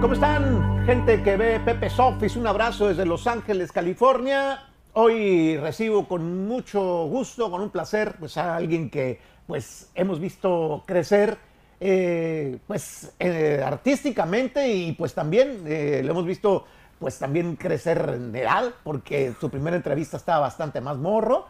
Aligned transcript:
¿Cómo 0.00 0.12
están? 0.12 0.84
Gente 0.84 1.22
que 1.22 1.36
ve 1.36 1.58
Pepe 1.60 1.88
Office, 1.98 2.38
un 2.38 2.46
abrazo 2.46 2.88
desde 2.88 3.06
Los 3.06 3.26
Ángeles, 3.26 3.72
California. 3.72 4.68
Hoy 4.92 5.56
recibo 5.56 6.06
con 6.06 6.46
mucho 6.46 7.06
gusto, 7.06 7.50
con 7.50 7.62
un 7.62 7.70
placer, 7.70 8.16
pues 8.18 8.36
a 8.36 8.56
alguien 8.56 8.90
que 8.90 9.18
pues 9.46 9.90
hemos 9.94 10.20
visto 10.20 10.84
crecer 10.86 11.38
eh, 11.80 12.58
pues 12.66 13.14
eh, 13.18 13.62
artísticamente 13.64 14.68
y 14.68 14.92
pues 14.92 15.14
también 15.14 15.62
eh, 15.66 16.02
lo 16.04 16.12
hemos 16.12 16.26
visto 16.26 16.66
pues 16.98 17.18
también 17.18 17.56
crecer 17.56 18.14
en 18.16 18.34
edad 18.36 18.72
porque 18.84 19.34
su 19.40 19.50
primera 19.50 19.76
entrevista 19.76 20.18
estaba 20.18 20.40
bastante 20.40 20.80
más 20.80 20.98
morro 20.98 21.46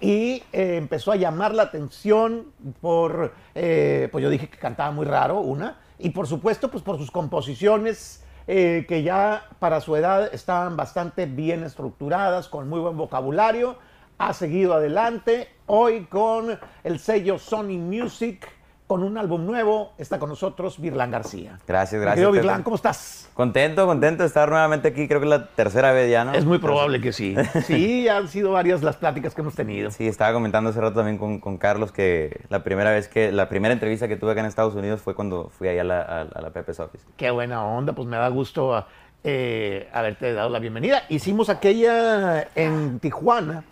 y 0.00 0.42
empezó 0.52 1.12
a 1.12 1.16
llamar 1.16 1.54
la 1.54 1.64
atención 1.64 2.52
por, 2.80 3.32
pues 3.52 4.22
yo 4.22 4.30
dije 4.30 4.48
que 4.48 4.56
cantaba 4.56 4.92
muy 4.92 5.04
raro, 5.04 5.40
una, 5.40 5.76
y 5.98 6.10
por 6.10 6.26
supuesto 6.26 6.70
pues 6.70 6.82
por 6.82 6.98
sus 6.98 7.10
composiciones 7.10 8.24
que 8.46 9.02
ya 9.04 9.48
para 9.58 9.80
su 9.82 9.94
edad 9.94 10.32
estaban 10.32 10.74
bastante 10.74 11.26
bien 11.26 11.64
estructuradas, 11.64 12.48
con 12.48 12.66
muy 12.68 12.80
buen 12.80 12.96
vocabulario, 12.96 13.76
ha 14.16 14.32
seguido 14.32 14.72
adelante, 14.72 15.48
hoy 15.66 16.06
con 16.06 16.58
el 16.82 16.98
sello 16.98 17.38
Sony 17.38 17.76
Music, 17.78 18.48
con 18.88 19.04
un 19.04 19.18
álbum 19.18 19.44
nuevo. 19.44 19.92
Está 19.98 20.18
con 20.18 20.30
nosotros 20.30 20.80
Virlán 20.80 21.10
García. 21.12 21.58
Gracias, 21.68 22.00
gracias. 22.00 22.32
Virlán, 22.32 22.62
¿cómo 22.62 22.74
estás? 22.74 23.28
Contento, 23.34 23.86
contento 23.86 24.22
de 24.22 24.26
estar 24.26 24.48
nuevamente 24.48 24.88
aquí. 24.88 25.06
Creo 25.06 25.20
que 25.20 25.26
es 25.26 25.30
la 25.30 25.46
tercera 25.46 25.92
vez 25.92 26.10
ya, 26.10 26.24
¿no? 26.24 26.32
Es 26.32 26.46
muy 26.46 26.58
probable 26.58 27.00
que 27.00 27.12
sí. 27.12 27.36
Sí, 27.68 28.08
han 28.08 28.28
sido 28.28 28.52
varias 28.52 28.82
las 28.82 28.96
pláticas 28.96 29.34
que 29.34 29.42
hemos 29.42 29.54
tenido. 29.54 29.90
Sí, 29.90 30.08
estaba 30.08 30.32
comentando 30.32 30.70
hace 30.70 30.80
rato 30.80 30.96
también 30.96 31.18
con, 31.18 31.58
Carlos 31.58 31.92
que 31.92 32.40
la 32.48 32.64
primera 32.64 32.90
vez 32.90 33.08
que, 33.08 33.30
la 33.30 33.48
primera 33.48 33.74
entrevista 33.74 34.08
que 34.08 34.16
tuve 34.16 34.32
acá 34.32 34.40
en 34.40 34.46
Estados 34.46 34.74
Unidos 34.74 35.02
fue 35.02 35.14
cuando 35.14 35.50
fui 35.50 35.68
ahí 35.68 35.78
a 35.78 35.84
la, 35.84 36.00
a, 36.00 36.40
la 36.40 36.50
Pepe's 36.50 36.80
Office. 36.80 37.04
Qué 37.16 37.30
buena 37.30 37.64
onda, 37.64 37.92
pues 37.92 38.08
me 38.08 38.16
da 38.16 38.28
gusto 38.28 38.86
eh, 39.22 39.88
haberte 39.92 40.32
dado 40.32 40.48
la 40.48 40.60
bienvenida. 40.60 41.02
Hicimos 41.10 41.50
aquella 41.50 42.48
en 42.54 43.00
Tijuana 43.00 43.64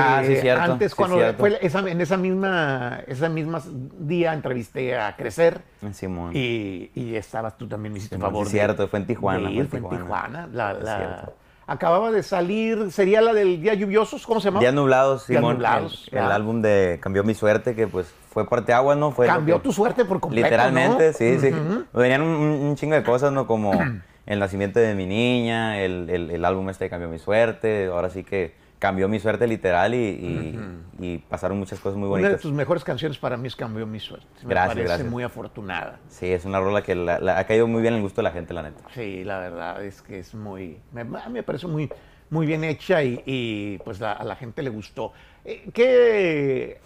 ah, 0.00 0.22
sí, 0.24 0.32
eh, 0.32 0.40
cierto. 0.40 0.72
Antes, 0.72 0.94
cuando 0.94 1.18
fue 1.34 1.58
en 1.62 2.00
esa 2.00 2.16
misma, 2.16 3.00
esa 3.06 3.28
misma 3.28 3.62
día 3.98 4.32
entrevisté 4.32 4.98
a 4.98 5.16
Crecer. 5.16 5.62
Simón. 5.92 6.32
Y, 6.34 6.90
y 6.94 7.14
estabas 7.16 7.56
tú 7.56 7.68
también, 7.68 7.92
me 7.92 7.98
hiciste 7.98 8.18
favor. 8.18 8.46
Sí, 8.46 8.52
cierto, 8.52 8.88
fue 8.88 9.00
en 9.00 9.06
Tijuana. 9.06 9.48
fue, 9.68 9.78
en 9.78 9.88
Tijuana. 9.88 10.48
La, 10.52 11.32
acababa 11.66 12.10
de 12.10 12.24
salir, 12.24 12.90
sería 12.90 13.20
la 13.20 13.32
del 13.32 13.60
Día 13.60 13.74
Lluviosos, 13.74 14.26
¿cómo 14.26 14.40
se 14.40 14.48
llama? 14.48 14.58
Día 14.58 14.72
Nublados, 14.72 15.22
Simón. 15.22 15.54
Nublados, 15.54 16.08
el, 16.10 16.18
álbum 16.18 16.62
de 16.62 16.98
Cambió 17.00 17.22
mi 17.22 17.34
suerte, 17.34 17.76
que 17.76 17.86
pues 17.86 18.12
fue 18.28 18.48
parte 18.48 18.72
agua, 18.72 18.96
¿no? 18.96 19.12
Fue 19.12 19.26
Cambió 19.26 19.60
tu 19.60 19.72
suerte 19.72 20.04
por 20.04 20.18
completo, 20.18 20.46
Literalmente, 20.46 21.12
sí, 21.12 21.38
sí. 21.38 21.54
Venían 21.92 22.22
un, 22.22 22.74
chingo 22.74 22.96
de 22.96 23.04
cosas, 23.04 23.32
¿no? 23.32 23.46
Como 23.46 23.72
el 24.26 24.38
nacimiento 24.40 24.80
de 24.80 24.96
mi 24.96 25.06
niña, 25.06 25.80
el, 25.80 26.10
el, 26.10 26.30
el 26.32 26.44
álbum 26.44 26.68
este 26.70 26.84
de 26.84 26.90
Cambió 26.90 27.08
mi 27.08 27.20
suerte, 27.20 27.86
ahora 27.86 28.10
sí 28.10 28.24
que 28.24 28.52
cambió 28.80 29.08
mi 29.08 29.20
suerte 29.20 29.46
literal 29.46 29.94
y, 29.94 31.22
pasaron 31.28 31.58
muchas 31.58 31.78
cosas 31.78 31.96
muy 31.96 32.08
bonitas. 32.08 32.30
Una 32.30 32.36
de 32.36 32.42
tus 32.42 32.52
mejores 32.52 32.82
canciones 32.82 33.18
para 33.18 33.36
mí 33.36 33.46
es 33.46 33.54
Cambió 33.54 33.86
mi 33.86 34.00
suerte. 34.00 34.26
Me 34.42 34.48
gracias, 34.48 34.88
parece 34.88 35.04
muy 35.08 35.22
afortunada. 35.22 36.00
Sí, 36.08 36.32
es 36.32 36.44
una 36.44 36.58
rola 36.58 36.82
que 36.82 36.92
ha 36.92 37.44
caído 37.44 37.68
muy 37.68 37.82
bien 37.82 37.94
en 37.94 37.98
el 37.98 38.02
gusto 38.02 38.22
de 38.22 38.24
la 38.24 38.32
gente, 38.32 38.54
la 38.54 38.62
neta. 38.62 38.82
Sí, 38.94 39.22
la 39.22 39.38
verdad 39.38 39.84
es 39.84 40.02
que 40.02 40.18
es 40.18 40.34
muy, 40.34 40.78
me, 40.92 41.04
me 41.04 41.42
parece 41.42 41.66
muy, 41.66 41.90
muy 42.30 42.46
bien 42.46 42.64
hecha 42.64 43.04
y, 43.04 43.78
pues 43.84 44.00
a 44.02 44.24
la 44.24 44.34
gente 44.34 44.62
le 44.62 44.70
gustó. 44.70 45.12
Eh, 45.44 45.68
¿Qué, 45.72 46.80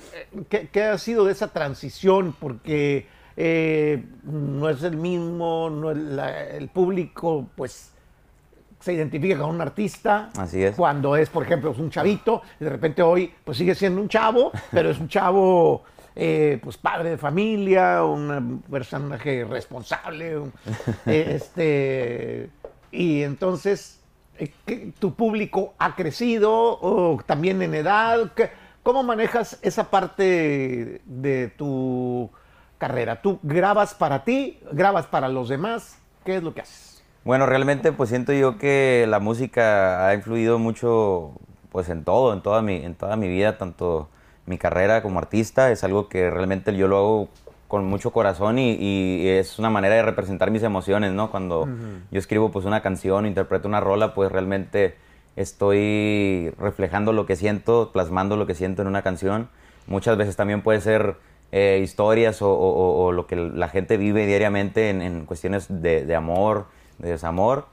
qué, 0.72 0.82
ha 0.82 0.98
sido 0.98 1.24
de 1.24 1.32
esa 1.32 1.48
transición? 1.48 2.34
Porque 2.38 3.06
eh, 3.36 4.04
no 4.24 4.68
es 4.68 4.82
el 4.82 4.96
mismo, 4.96 5.70
no 5.70 5.90
el 5.90 6.68
público 6.68 7.48
pues 7.56 7.93
se 8.84 8.92
identifica 8.92 9.38
con 9.38 9.48
un 9.48 9.60
artista. 9.62 10.28
Así 10.36 10.62
es. 10.62 10.76
Cuando 10.76 11.16
es, 11.16 11.30
por 11.30 11.42
ejemplo, 11.42 11.74
un 11.78 11.88
chavito, 11.88 12.42
y 12.60 12.64
de 12.64 12.70
repente 12.70 13.00
hoy 13.00 13.32
pues 13.42 13.56
sigue 13.56 13.74
siendo 13.74 13.98
un 13.98 14.10
chavo, 14.10 14.52
pero 14.70 14.90
es 14.90 14.98
un 14.98 15.08
chavo 15.08 15.84
eh, 16.14 16.60
pues 16.62 16.76
padre 16.76 17.10
de 17.10 17.16
familia, 17.16 18.04
un 18.04 18.62
personaje 18.70 19.44
responsable, 19.44 20.38
este, 21.06 22.50
y 22.92 23.22
entonces 23.22 24.00
eh, 24.38 24.92
tu 24.98 25.14
público 25.14 25.72
ha 25.78 25.96
crecido 25.96 26.52
o 26.52 27.18
también 27.24 27.62
en 27.62 27.74
edad. 27.74 28.32
¿Cómo 28.82 29.02
manejas 29.02 29.58
esa 29.62 29.88
parte 29.88 31.00
de 31.06 31.48
tu 31.56 32.28
carrera? 32.76 33.22
¿Tú 33.22 33.38
grabas 33.42 33.94
para 33.94 34.24
ti? 34.24 34.58
¿Grabas 34.72 35.06
para 35.06 35.30
los 35.30 35.48
demás? 35.48 35.96
¿Qué 36.22 36.36
es 36.36 36.42
lo 36.42 36.52
que 36.52 36.60
haces? 36.60 36.93
Bueno, 37.24 37.46
realmente 37.46 37.90
pues 37.90 38.10
siento 38.10 38.34
yo 38.34 38.58
que 38.58 39.06
la 39.08 39.18
música 39.18 40.06
ha 40.06 40.14
influido 40.14 40.58
mucho 40.58 41.32
pues 41.72 41.88
en 41.88 42.04
todo, 42.04 42.34
en 42.34 42.42
toda 42.42 42.60
mi, 42.60 42.76
en 42.76 42.94
toda 42.94 43.16
mi 43.16 43.28
vida, 43.28 43.56
tanto 43.56 44.10
mi 44.44 44.58
carrera 44.58 45.02
como 45.02 45.20
artista, 45.20 45.70
es 45.70 45.84
algo 45.84 46.10
que 46.10 46.28
realmente 46.28 46.76
yo 46.76 46.86
lo 46.86 46.98
hago 46.98 47.28
con 47.66 47.86
mucho 47.86 48.10
corazón 48.10 48.58
y, 48.58 49.26
es 49.26 49.58
una 49.58 49.70
manera 49.70 49.94
de 49.94 50.02
representar 50.02 50.50
mis 50.50 50.62
emociones, 50.62 51.12
¿no? 51.12 51.30
Cuando 51.30 51.66
yo 52.10 52.18
escribo 52.18 52.52
pues 52.52 52.66
una 52.66 52.82
canción, 52.82 53.24
interpreto 53.24 53.68
una 53.68 53.80
rola, 53.80 54.12
pues 54.12 54.30
realmente 54.30 54.94
estoy 55.34 56.52
reflejando 56.58 57.14
lo 57.14 57.24
que 57.24 57.36
siento, 57.36 57.90
plasmando 57.90 58.36
lo 58.36 58.46
que 58.46 58.54
siento 58.54 58.82
en 58.82 58.88
una 58.88 59.00
canción. 59.00 59.48
Muchas 59.86 60.18
veces 60.18 60.36
también 60.36 60.60
puede 60.60 60.82
ser 60.82 61.16
eh, 61.52 61.80
historias 61.82 62.38
o, 62.42 63.12
lo 63.12 63.26
que 63.26 63.36
la 63.36 63.68
gente 63.68 63.96
vive 63.96 64.26
diariamente 64.26 64.90
en, 64.90 65.24
cuestiones 65.24 65.68
de 65.70 66.14
amor, 66.14 66.66
de 66.98 67.10
desamor. 67.10 67.66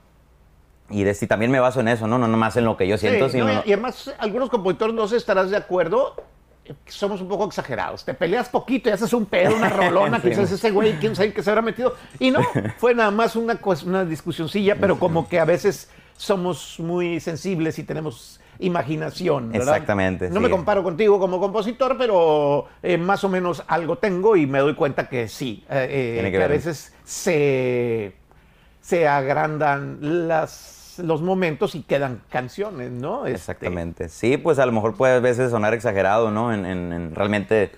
Y, 0.89 1.03
de, 1.03 1.13
si 1.13 1.25
también 1.25 1.51
me 1.51 1.59
baso 1.59 1.79
en 1.79 1.87
eso, 1.87 2.05
¿no? 2.05 2.17
No 2.17 2.27
nomás 2.27 2.57
en 2.57 2.65
lo 2.65 2.75
que 2.75 2.87
yo 2.87 2.97
siento, 2.97 3.29
sino... 3.29 3.49
y 3.49 3.71
además, 3.73 4.13
algunos 4.19 4.49
compositores 4.49 4.93
no 4.93 5.07
se 5.07 5.15
estarás 5.15 5.49
de 5.49 5.55
acuerdo, 5.55 6.15
somos 6.85 7.21
un 7.21 7.27
poco 7.27 7.45
exagerados. 7.45 8.03
Te 8.05 8.13
peleas 8.13 8.49
poquito 8.49 8.89
y 8.89 8.91
haces 8.91 9.13
un 9.13 9.25
pedo, 9.25 9.55
una 9.55 9.69
rolona, 9.69 10.19
que 10.21 10.29
dices, 10.29 10.51
ese 10.51 10.71
güey, 10.71 10.93
quién 10.99 11.15
sabe 11.15 11.33
qué 11.33 11.43
se 11.43 11.49
habrá 11.49 11.61
metido. 11.61 11.95
Y 12.19 12.31
no, 12.31 12.41
fue 12.77 12.93
nada 12.93 13.11
más 13.11 13.35
una, 13.35 13.59
una 13.85 14.05
discusioncilla, 14.05 14.75
pero 14.79 14.99
como 14.99 15.27
que 15.27 15.39
a 15.39 15.45
veces 15.45 15.89
somos 16.17 16.79
muy 16.79 17.19
sensibles 17.19 17.79
y 17.79 17.83
tenemos 17.83 18.39
imaginación. 18.59 19.51
¿verdad? 19.51 19.75
Exactamente. 19.75 20.29
No 20.29 20.39
me 20.39 20.49
comparo 20.49 20.83
contigo 20.83 21.19
como 21.19 21.39
compositor, 21.39 21.97
pero 21.97 22.67
eh, 22.83 22.97
más 22.97 23.23
o 23.23 23.29
menos 23.29 23.63
algo 23.67 23.97
tengo 23.97 24.35
y 24.35 24.45
me 24.45 24.59
doy 24.59 24.75
cuenta 24.75 25.09
que 25.09 25.27
sí, 25.27 25.65
eh, 25.69 26.21
eh, 26.23 26.31
que 26.31 26.43
a 26.43 26.47
veces 26.47 26.93
se 27.03 28.13
se 28.81 29.07
agrandan 29.07 30.27
las, 30.27 30.99
los 31.01 31.21
momentos 31.21 31.75
y 31.75 31.83
quedan 31.83 32.21
canciones, 32.29 32.91
¿no? 32.91 33.25
Este, 33.25 33.37
Exactamente. 33.37 34.09
Sí, 34.09 34.37
pues 34.37 34.59
a 34.59 34.65
lo 34.65 34.71
mejor 34.71 34.95
puede 34.95 35.15
a 35.15 35.19
veces 35.19 35.51
sonar 35.51 35.73
exagerado, 35.73 36.31
¿no? 36.31 36.53
En, 36.53 37.15
realmente 37.15 37.71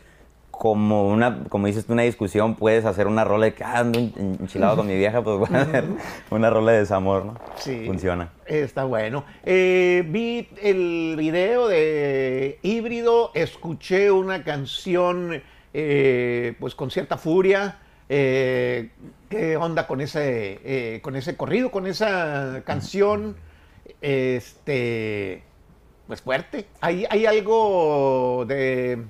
como 0.50 1.10
una, 1.10 1.44
como 1.50 1.68
dices 1.68 1.86
tú, 1.86 1.94
una 1.94 2.04
discusión, 2.04 2.56
puedes 2.56 2.86
hacer 2.86 3.08
una 3.08 3.24
rola 3.24 3.46
de 3.48 3.54
que 3.54 3.64
ah, 3.64 3.80
ando 3.80 4.00
enchilado 4.00 4.78
con 4.78 4.88
mi 4.88 4.96
vieja, 4.96 5.22
pues 5.22 5.38
voy 5.38 5.50
a 5.52 5.62
hacer 5.62 5.84
una 6.30 6.50
rola 6.50 6.72
de 6.72 6.80
desamor, 6.80 7.26
¿no? 7.26 7.36
Sí. 7.58 7.84
Funciona. 7.86 8.30
Está 8.46 8.86
bueno. 8.86 9.26
Eh, 9.44 10.06
vi 10.08 10.48
el 10.62 11.16
video 11.18 11.68
de 11.68 12.60
Híbrido, 12.62 13.32
escuché 13.34 14.10
una 14.12 14.44
canción, 14.44 15.42
eh, 15.74 16.56
pues 16.60 16.76
con 16.76 16.92
cierta 16.92 17.18
furia. 17.18 17.80
Eh, 18.08 18.90
¿Qué 19.34 19.58
onda 19.58 19.88
con 19.88 20.00
ese, 20.00 20.60
eh, 20.64 21.02
con 21.02 21.16
ese 21.16 21.36
corrido, 21.36 21.72
con 21.72 21.88
esa 21.88 22.62
canción? 22.66 23.36
Este, 24.00 25.42
pues 26.06 26.22
fuerte. 26.22 26.68
¿Hay, 26.82 27.08
hay 27.10 27.26
algo 27.26 28.46
de... 28.48 29.04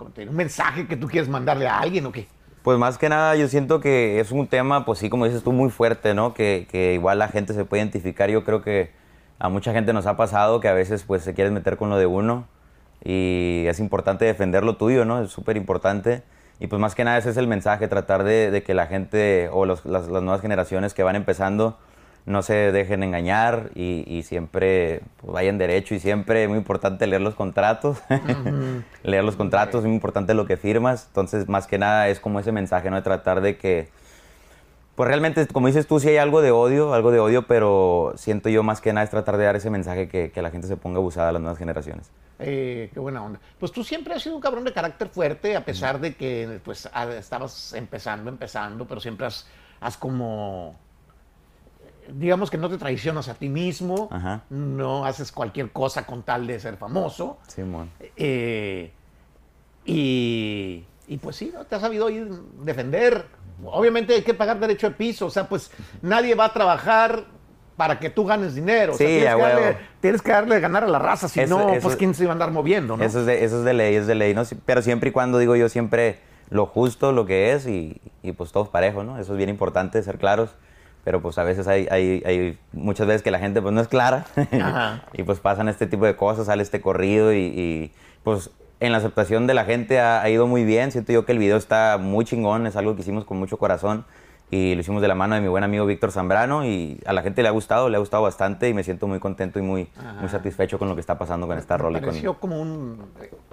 un 0.00 0.34
mensaje 0.34 0.88
que 0.88 0.96
tú 0.96 1.06
quieres 1.06 1.28
mandarle 1.28 1.68
a 1.68 1.78
alguien 1.78 2.04
o 2.06 2.10
qué? 2.10 2.26
Pues 2.64 2.76
más 2.78 2.98
que 2.98 3.08
nada 3.08 3.36
yo 3.36 3.46
siento 3.46 3.78
que 3.78 4.18
es 4.18 4.32
un 4.32 4.48
tema, 4.48 4.84
pues 4.84 4.98
sí, 4.98 5.08
como 5.08 5.26
dices 5.26 5.44
tú, 5.44 5.52
muy 5.52 5.70
fuerte, 5.70 6.12
¿no? 6.12 6.34
Que, 6.34 6.66
que 6.68 6.94
igual 6.94 7.20
la 7.20 7.28
gente 7.28 7.54
se 7.54 7.64
puede 7.64 7.84
identificar. 7.84 8.28
Yo 8.28 8.42
creo 8.42 8.62
que 8.62 8.90
a 9.38 9.48
mucha 9.48 9.72
gente 9.72 9.92
nos 9.92 10.06
ha 10.06 10.16
pasado 10.16 10.58
que 10.58 10.66
a 10.66 10.74
veces 10.74 11.04
pues 11.04 11.22
se 11.22 11.32
quieren 11.32 11.54
meter 11.54 11.76
con 11.76 11.90
lo 11.90 11.96
de 11.96 12.06
uno 12.06 12.48
y 13.04 13.66
es 13.68 13.78
importante 13.78 14.24
defender 14.24 14.64
lo 14.64 14.76
tuyo, 14.76 15.04
¿no? 15.04 15.22
Es 15.22 15.30
súper 15.30 15.56
importante. 15.56 16.24
Y 16.60 16.66
pues 16.66 16.80
más 16.80 16.94
que 16.94 17.04
nada 17.04 17.18
ese 17.18 17.30
es 17.30 17.36
el 17.36 17.46
mensaje, 17.46 17.88
tratar 17.88 18.24
de, 18.24 18.62
que 18.66 18.74
la 18.74 18.86
gente 18.86 19.48
o 19.52 19.64
las, 19.64 19.84
nuevas 19.84 20.40
generaciones 20.40 20.94
que 20.94 21.02
van 21.02 21.16
empezando 21.16 21.78
no 22.26 22.42
se 22.42 22.72
dejen 22.72 23.02
engañar 23.02 23.70
y, 23.74 24.22
siempre 24.24 25.02
pues, 25.20 25.32
vayan 25.32 25.56
derecho. 25.56 25.94
Y 25.94 26.00
siempre 26.00 26.42
es 26.42 26.48
muy 26.48 26.58
importante 26.58 27.06
leer 27.06 27.22
los 27.22 27.34
contratos, 27.34 28.02
leer 29.02 29.24
los 29.24 29.36
contratos, 29.36 29.80
es 29.80 29.86
muy 29.86 29.94
importante 29.94 30.34
lo 30.34 30.46
que 30.46 30.56
firmas, 30.56 31.06
entonces 31.08 31.48
más 31.48 31.66
que 31.66 31.78
nada 31.78 32.08
es 32.08 32.20
como 32.20 32.40
ese 32.40 32.52
mensaje, 32.52 32.90
¿no? 32.90 32.96
De 32.96 33.02
tratar 33.02 33.40
de 33.40 33.56
que, 33.56 33.88
pues 34.98 35.06
realmente, 35.06 35.46
como 35.46 35.68
dices 35.68 35.86
tú, 35.86 36.00
sí 36.00 36.08
hay 36.08 36.16
algo 36.16 36.40
de 36.40 36.50
odio, 36.50 36.92
algo 36.92 37.12
de 37.12 37.20
odio, 37.20 37.46
pero 37.46 38.14
siento 38.16 38.48
yo 38.48 38.64
más 38.64 38.80
que 38.80 38.92
nada 38.92 39.04
es 39.04 39.10
tratar 39.10 39.36
de 39.36 39.44
dar 39.44 39.54
ese 39.54 39.70
mensaje 39.70 40.08
que, 40.08 40.32
que 40.32 40.42
la 40.42 40.50
gente 40.50 40.66
se 40.66 40.76
ponga 40.76 40.98
abusada 40.98 41.28
a 41.28 41.32
las 41.32 41.40
nuevas 41.40 41.56
generaciones. 41.56 42.10
Eh, 42.40 42.90
qué 42.92 42.98
buena 42.98 43.22
onda. 43.22 43.38
Pues 43.60 43.70
tú 43.70 43.84
siempre 43.84 44.12
has 44.14 44.24
sido 44.24 44.34
un 44.34 44.40
cabrón 44.42 44.64
de 44.64 44.72
carácter 44.72 45.08
fuerte, 45.08 45.54
a 45.54 45.64
pesar 45.64 46.00
de 46.00 46.16
que 46.16 46.58
pues 46.64 46.90
estabas 47.16 47.74
empezando, 47.74 48.28
empezando, 48.28 48.88
pero 48.88 49.00
siempre 49.00 49.26
has 49.26 49.46
haz 49.80 49.96
como 49.96 50.74
digamos 52.08 52.50
que 52.50 52.58
no 52.58 52.68
te 52.68 52.76
traicionas 52.76 53.28
a 53.28 53.34
ti 53.34 53.48
mismo, 53.48 54.08
Ajá. 54.10 54.42
no 54.50 55.04
haces 55.04 55.30
cualquier 55.30 55.70
cosa 55.70 56.06
con 56.06 56.24
tal 56.24 56.48
de 56.48 56.58
ser 56.58 56.76
famoso. 56.76 57.38
Simón. 57.46 57.88
Eh, 58.16 58.90
y, 59.84 60.84
y 61.06 61.16
pues 61.18 61.36
sí, 61.36 61.52
¿no? 61.54 61.66
te 61.66 61.76
has 61.76 61.82
sabido 61.82 62.10
ir 62.10 62.28
defender. 62.64 63.37
Obviamente 63.64 64.14
hay 64.14 64.22
que 64.22 64.34
pagar 64.34 64.58
derecho 64.60 64.88
de 64.88 64.94
piso, 64.94 65.26
o 65.26 65.30
sea, 65.30 65.48
pues 65.48 65.70
nadie 66.02 66.34
va 66.34 66.46
a 66.46 66.52
trabajar 66.52 67.24
para 67.76 67.98
que 67.98 68.10
tú 68.10 68.24
ganes 68.24 68.54
dinero. 68.54 68.94
O 68.94 68.96
sea, 68.96 69.06
tienes, 69.06 69.34
que 69.34 69.40
darle, 69.40 69.76
tienes 70.00 70.22
que 70.22 70.30
darle 70.32 70.60
ganar 70.60 70.84
a 70.84 70.88
la 70.88 70.98
raza, 70.98 71.28
si 71.28 71.40
Eso- 71.40 71.58
no, 71.58 71.72
eso- 71.72 71.82
pues 71.82 71.96
quién 71.96 72.14
se 72.14 72.24
iba 72.24 72.32
a 72.32 72.34
andar 72.34 72.50
moviendo, 72.50 72.96
¿no? 72.96 73.04
Eso, 73.04 73.20
es 73.20 73.26
de, 73.26 73.44
eso 73.44 73.58
es 73.60 73.64
de 73.64 73.74
ley, 73.74 73.94
es 73.94 74.06
de 74.06 74.14
ley, 74.14 74.34
¿no? 74.34 74.42
Pero 74.66 74.82
siempre 74.82 75.10
y 75.10 75.12
cuando 75.12 75.38
digo 75.38 75.54
yo 75.56 75.68
siempre 75.68 76.18
lo 76.50 76.66
justo, 76.66 77.12
lo 77.12 77.26
que 77.26 77.52
es 77.52 77.66
y, 77.66 78.00
y 78.22 78.32
pues 78.32 78.52
todos 78.52 78.68
parejos, 78.68 79.04
¿no? 79.04 79.18
Eso 79.18 79.32
es 79.32 79.38
bien 79.38 79.50
importante, 79.50 80.02
ser 80.02 80.18
claros. 80.18 80.50
Pero 81.04 81.22
pues 81.22 81.38
a 81.38 81.44
veces 81.44 81.68
hay, 81.68 81.86
hay, 81.90 82.22
hay 82.26 82.58
muchas 82.72 83.06
veces 83.06 83.22
que 83.22 83.30
la 83.30 83.38
gente 83.38 83.62
pues 83.62 83.72
no 83.72 83.80
es 83.80 83.88
clara 83.88 84.26
y 85.12 85.22
pues 85.22 85.38
pasan 85.40 85.68
este 85.68 85.86
tipo 85.86 86.04
de 86.04 86.16
cosas, 86.16 86.46
sale 86.46 86.62
este 86.62 86.80
corrido 86.80 87.32
y, 87.32 87.38
y, 87.38 87.92
pues 88.24 88.50
en 88.80 88.92
la 88.92 88.98
aceptación 88.98 89.46
de 89.46 89.54
la 89.54 89.64
gente 89.64 90.00
ha, 90.00 90.28
ido 90.28 90.46
muy 90.46 90.64
bien. 90.64 90.92
Siento 90.92 91.12
yo 91.12 91.24
que 91.24 91.32
el 91.32 91.38
video 91.38 91.56
está 91.56 91.98
muy 91.98 92.24
chingón, 92.24 92.66
es 92.66 92.76
algo 92.76 92.94
que 92.94 93.02
hicimos 93.02 93.24
con 93.24 93.38
mucho 93.38 93.56
corazón 93.58 94.04
y 94.50 94.74
lo 94.74 94.80
hicimos 94.80 95.02
de 95.02 95.08
la 95.08 95.14
mano 95.14 95.34
de 95.34 95.40
mi 95.42 95.48
buen 95.48 95.62
amigo 95.62 95.84
Víctor 95.84 96.10
Zambrano 96.10 96.64
y 96.64 96.98
a 97.04 97.12
la 97.12 97.22
gente 97.22 97.42
le 97.42 97.48
ha 97.48 97.50
gustado, 97.50 97.88
le 97.90 97.96
ha 97.96 97.98
gustado 98.00 98.22
bastante 98.22 98.68
y 98.68 98.72
me 98.74 98.82
siento 98.82 99.06
muy 99.06 99.18
contento 99.20 99.58
y 99.58 99.62
muy, 99.62 99.88
muy 100.20 100.28
satisfecho 100.30 100.78
con 100.78 100.88
lo 100.88 100.94
que 100.94 101.00
está 101.02 101.18
pasando 101.18 101.46
con 101.46 101.58
esta 101.58 101.76
rola. 101.76 101.98
y 101.98 102.00
con- 102.00 102.08
pareció 102.10 102.34
como 102.40 102.58
un, 102.60 102.98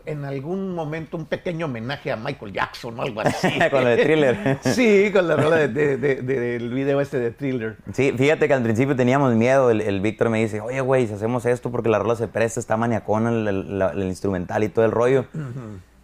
en 0.05 0.23
algún 0.23 0.73
momento, 0.73 1.17
un 1.17 1.25
pequeño 1.25 1.65
homenaje 1.65 2.11
a 2.11 2.15
Michael 2.15 2.53
Jackson 2.53 2.97
o 2.97 3.01
algo 3.01 3.19
así. 3.21 3.47
Con 3.71 3.83
lo 3.83 3.89
de 3.89 3.97
Thriller. 3.97 4.57
sí, 4.61 5.09
con 5.11 5.27
la 5.27 5.35
rola 5.35 5.55
de- 5.57 5.67
de- 5.67 5.97
de- 5.97 6.15
de- 6.21 6.39
del 6.59 6.69
video 6.73 7.01
este 7.01 7.19
de 7.19 7.31
Thriller. 7.31 7.75
Sí, 7.91 8.13
fíjate 8.15 8.47
que 8.47 8.53
al 8.53 8.61
principio 8.63 8.95
teníamos 8.95 9.33
miedo. 9.33 9.71
El, 9.71 9.81
el 9.81 9.99
Víctor 9.99 10.29
me 10.29 10.39
dice, 10.39 10.61
oye, 10.61 10.79
güey, 10.81 11.07
si 11.07 11.13
hacemos 11.13 11.45
esto 11.45 11.71
porque 11.71 11.89
la 11.89 11.99
rola 11.99 12.15
se 12.15 12.27
presta, 12.27 12.59
está 12.59 12.77
maniacona 12.77 13.31
el, 13.31 13.47
el- 13.47 13.81
el 13.81 14.03
instrumental 14.03 14.63
y 14.63 14.69
todo 14.69 14.85
el 14.85 14.91
rollo. 14.91 15.25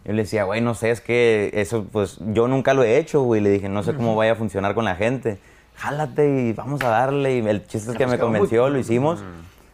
Yo 0.04 0.12
le 0.12 0.22
decía, 0.22 0.44
güey, 0.44 0.60
no 0.60 0.74
sé, 0.74 0.90
es 0.90 1.00
que 1.00 1.50
eso, 1.54 1.86
pues 1.92 2.18
yo 2.32 2.48
nunca 2.48 2.74
lo 2.74 2.82
he 2.82 2.98
hecho, 2.98 3.22
güey. 3.22 3.40
Le 3.40 3.50
dije, 3.50 3.68
no 3.68 3.82
sé 3.82 3.94
cómo 3.94 4.16
vaya 4.16 4.32
a 4.32 4.34
funcionar 4.36 4.74
con 4.74 4.84
la 4.84 4.96
gente. 4.96 5.38
Jálate 5.76 6.28
y 6.28 6.52
vamos 6.52 6.82
a 6.82 6.88
darle. 6.88 7.36
Y 7.38 7.46
el 7.46 7.66
chiste 7.66 7.92
es 7.92 7.96
que 7.96 8.06
me 8.06 8.12
muy- 8.12 8.18
convenció, 8.18 8.68
lo 8.68 8.78
hicimos. 8.78 9.22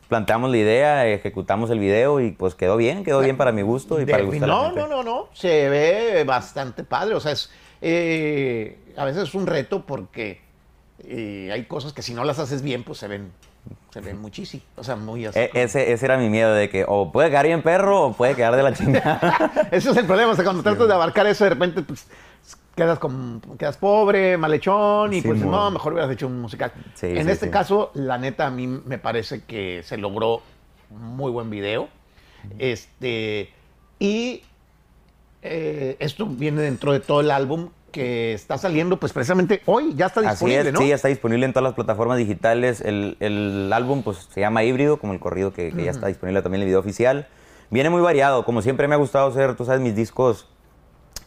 Planteamos 0.09 0.51
la 0.51 0.57
idea, 0.57 1.07
ejecutamos 1.07 1.71
el 1.71 1.79
video 1.81 2.21
y 2.21 2.31
pues 2.31 2.55
quedó 2.55 2.77
bien, 2.79 3.05
quedó 3.05 3.21
bien 3.21 3.37
para 3.37 3.53
mi 3.53 3.61
gusto 3.63 4.01
y 4.01 4.07
para 4.07 4.19
el 4.21 4.27
gusto 4.27 4.41
de 4.41 4.47
la 4.47 4.55
no, 4.55 4.65
gente. 4.65 4.81
no, 4.81 4.89
no, 4.89 5.03
no. 5.03 5.29
Se 5.35 5.69
ve 5.69 6.25
bastante 6.25 6.83
padre. 6.85 7.15
O 7.15 7.21
sea, 7.21 7.33
es, 7.33 7.51
eh, 7.83 8.79
a 8.97 9.05
veces 9.05 9.25
es 9.25 9.35
un 9.35 9.47
reto 9.47 9.85
porque 9.85 10.41
eh, 11.05 11.51
hay 11.53 11.65
cosas 11.65 11.93
que 11.93 12.03
si 12.03 12.15
no 12.15 12.25
las 12.25 12.39
haces 12.39 12.63
bien, 12.63 12.83
pues 12.85 12.99
se 12.99 13.09
ven, 13.09 13.31
se 13.93 14.01
ven 14.01 14.21
muchísimo. 14.21 14.63
O 14.77 14.85
sea, 14.85 14.97
muy 14.97 15.27
así. 15.27 15.39
E- 15.39 15.51
ese, 15.55 15.93
ese 15.93 16.05
era 16.05 16.19
mi 16.19 16.29
miedo 16.29 16.53
de 16.53 16.69
que 16.69 16.85
o 16.87 17.13
puede 17.13 17.31
quedar 17.31 17.47
bien 17.47 17.63
perro 17.63 18.07
o 18.07 18.13
puede 18.13 18.35
quedar 18.35 18.57
de 18.57 18.63
la 18.63 18.73
chingada. 18.73 19.69
Ese 19.71 19.91
es 19.91 19.97
el 19.97 20.07
problema. 20.07 20.33
O 20.33 20.35
sea, 20.35 20.45
cuando 20.45 20.63
tratas 20.63 20.89
de 20.89 20.95
abarcar 20.95 21.27
eso, 21.27 21.45
de 21.45 21.51
repente, 21.51 21.83
pues 21.83 22.07
quedas, 22.75 22.99
con, 22.99 23.41
quedas 23.59 23.77
pobre, 23.77 24.37
malhechón, 24.37 25.13
y 25.13 25.21
Sí, 25.21 25.29
pues 25.29 25.41
no, 25.41 25.71
mejor 25.71 25.93
hubieras 25.93 26.11
hecho 26.11 26.27
un 26.27 26.41
musical. 26.41 26.73
Sí, 26.95 27.07
en 27.07 27.25
sí, 27.27 27.31
este 27.31 27.51
caso, 27.51 27.91
la 27.95 28.19
neta, 28.19 28.47
a 28.47 28.51
mí 28.51 28.67
me 28.67 28.99
parece 28.99 29.43
que 29.45 29.83
se 29.85 29.97
logró 29.97 30.43
muy 30.91 31.31
buen 31.31 31.51
video. 31.51 31.89
Este, 32.59 33.53
y 33.99 34.43
eh, 35.43 35.97
esto 35.99 36.27
viene 36.27 36.63
dentro 36.63 36.93
de 36.93 37.01
todo 37.01 37.21
el 37.21 37.31
álbum 37.31 37.71
que 37.91 38.33
está 38.35 38.59
saliendo, 38.59 38.99
pues 38.99 39.13
precisamente 39.13 39.63
hoy 39.67 39.95
ya 39.95 40.07
está 40.07 40.21
Así 40.21 40.31
disponible, 40.31 40.69
es, 40.69 40.73
¿no? 40.73 40.81
sí, 40.81 40.89
ya 40.89 40.95
está 40.95 41.09
disponible 41.09 41.47
en 41.47 41.53
todas 41.53 41.65
las 41.65 41.75
plataformas 41.75 42.19
digitales. 42.19 42.81
El, 42.81 43.17
el 43.21 43.73
álbum 43.73 44.03
pues 44.03 44.29
se 44.33 44.41
llama 44.41 44.65
Híbrido, 44.65 44.99
como 44.99 45.13
el 45.13 45.21
corrido 45.21 45.53
que, 45.53 45.73
que 45.73 45.85
ya 45.85 45.91
está 45.91 46.07
disponible 46.07 46.43
también 46.43 46.61
en 46.61 46.63
el 46.65 46.69
video 46.69 46.81
oficial. 46.81 47.29
Viene 47.71 47.91
muy 47.91 48.01
variado, 48.01 48.45
como 48.45 48.63
siempre 48.63 48.89
me 48.89 48.95
ha 48.95 48.99
gustado 48.99 49.29
hacer, 49.29 49.55
tú 49.55 49.65
sabes, 49.65 49.81
mis 49.81 49.95
discos 49.95 50.47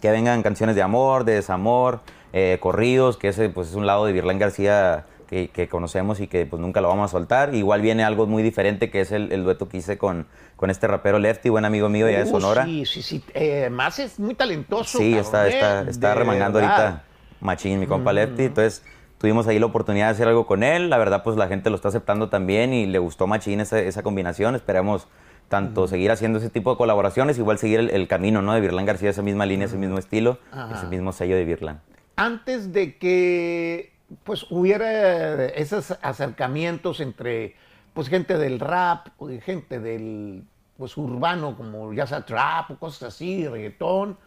que 0.01 0.09
vengan 0.09 0.41
canciones 0.41 0.75
de 0.75 0.81
amor, 0.81 1.23
de 1.23 1.33
desamor, 1.35 1.99
eh, 2.33 2.57
corridos, 2.59 3.17
que 3.17 3.27
ese 3.27 3.49
pues 3.49 3.69
es 3.69 3.75
un 3.75 3.85
lado 3.85 4.05
de 4.05 4.13
Virlán 4.13 4.39
García 4.39 5.05
que, 5.31 5.47
que 5.47 5.67
conocemos 5.69 6.19
y 6.19 6.27
que 6.27 6.45
pues 6.45 6.61
nunca 6.61 6.81
lo 6.81 6.89
vamos 6.89 7.05
a 7.05 7.07
soltar. 7.11 7.55
Igual 7.55 7.81
viene 7.81 8.03
algo 8.03 8.27
muy 8.27 8.43
diferente 8.43 8.91
que 8.91 8.99
es 9.01 9.11
el, 9.13 9.31
el 9.31 9.43
dueto 9.45 9.67
que 9.69 9.77
hice 9.77 9.97
con, 9.97 10.27
con 10.57 10.69
este 10.69 10.85
rapero 10.87 11.17
Lefty, 11.19 11.47
buen 11.49 11.63
amigo 11.65 11.87
mío 11.89 12.07
ya 12.09 12.17
de 12.19 12.25
Uh, 12.25 12.27
Sonora. 12.39 12.65
Sí, 12.65 12.85
sí, 12.85 13.01
sí. 13.01 13.23
Eh, 13.33 13.69
más 13.71 13.97
es 13.97 14.19
muy 14.19 14.35
talentoso. 14.35 14.97
Sí, 14.99 15.11
cabrón, 15.13 15.25
está, 15.25 15.47
está, 15.47 15.81
¿eh? 15.81 15.85
está 15.89 16.09
De 16.09 16.15
remangando 16.15 16.59
verdad. 16.59 16.69
Mm. 16.75 16.81
ahorita 16.81 17.03
machín, 17.39 17.79
mi 17.79 17.87
compa 17.87 18.11
Lefty. 18.13 18.43
Entonces 18.43 18.83
tuvimos 19.17 19.47
ahí 19.47 19.57
la 19.57 19.67
oportunidad 19.67 20.07
de 20.07 20.11
hacer 20.11 20.27
algo 20.27 20.45
con 20.45 20.61
él. 20.63 20.89
La 20.89 20.97
verdad, 20.97 21.23
pues 21.23 21.37
la 21.37 21.47
gente 21.47 21.69
lo 21.69 21.77
está 21.77 21.87
aceptando 21.87 22.27
también 22.29 22.73
y 22.73 22.85
le 22.85 22.99
gustó 22.99 23.25
machín 23.25 23.61
esa, 23.61 23.79
esa 23.79 24.03
combinación. 24.03 24.53
Esperamos 24.55 25.07
Mm. 25.07 25.49
tanto 25.51 25.87
seguir 25.87 26.11
haciendo 26.11 26.39
ese 26.39 26.49
tipo 26.49 26.71
de 26.71 26.77
colaboraciones, 26.77 27.37
igual 27.37 27.57
seguir 27.57 27.79
el, 27.81 27.89
el 27.89 28.07
camino 28.07 28.41
¿no? 28.41 28.53
de 28.53 28.61
Virlán 28.61 28.85
García, 28.85 29.09
esa 29.09 29.21
misma 29.21 29.45
línea, 29.45 29.65
ese 29.67 29.75
mismo 29.77 29.97
estilo, 29.97 30.37
Ajá. 30.51 30.75
ese 30.77 30.87
mismo 30.87 31.11
sello 31.11 31.35
de 31.35 31.43
Virlán. 31.43 31.81
antes 32.15 32.71
de 32.71 32.95
que 32.97 33.91
pues 34.23 34.45
hubiera 34.49 35.45
esos 35.45 35.91
acercamientos 36.01 36.99
entre 36.99 37.55
pues 37.93 38.07
gente 38.07 38.37
del 38.37 38.59
rap, 38.59 39.07
gente 39.43 39.79
del 39.79 40.43
pues 40.77 40.97
urbano, 40.97 41.55
como 41.55 41.93
ya 41.93 42.07
sea 42.07 42.25
trap 42.25 42.71
o 42.71 42.75
cosas 42.77 43.13
así, 43.13 43.47
reggaetón, 43.47 44.17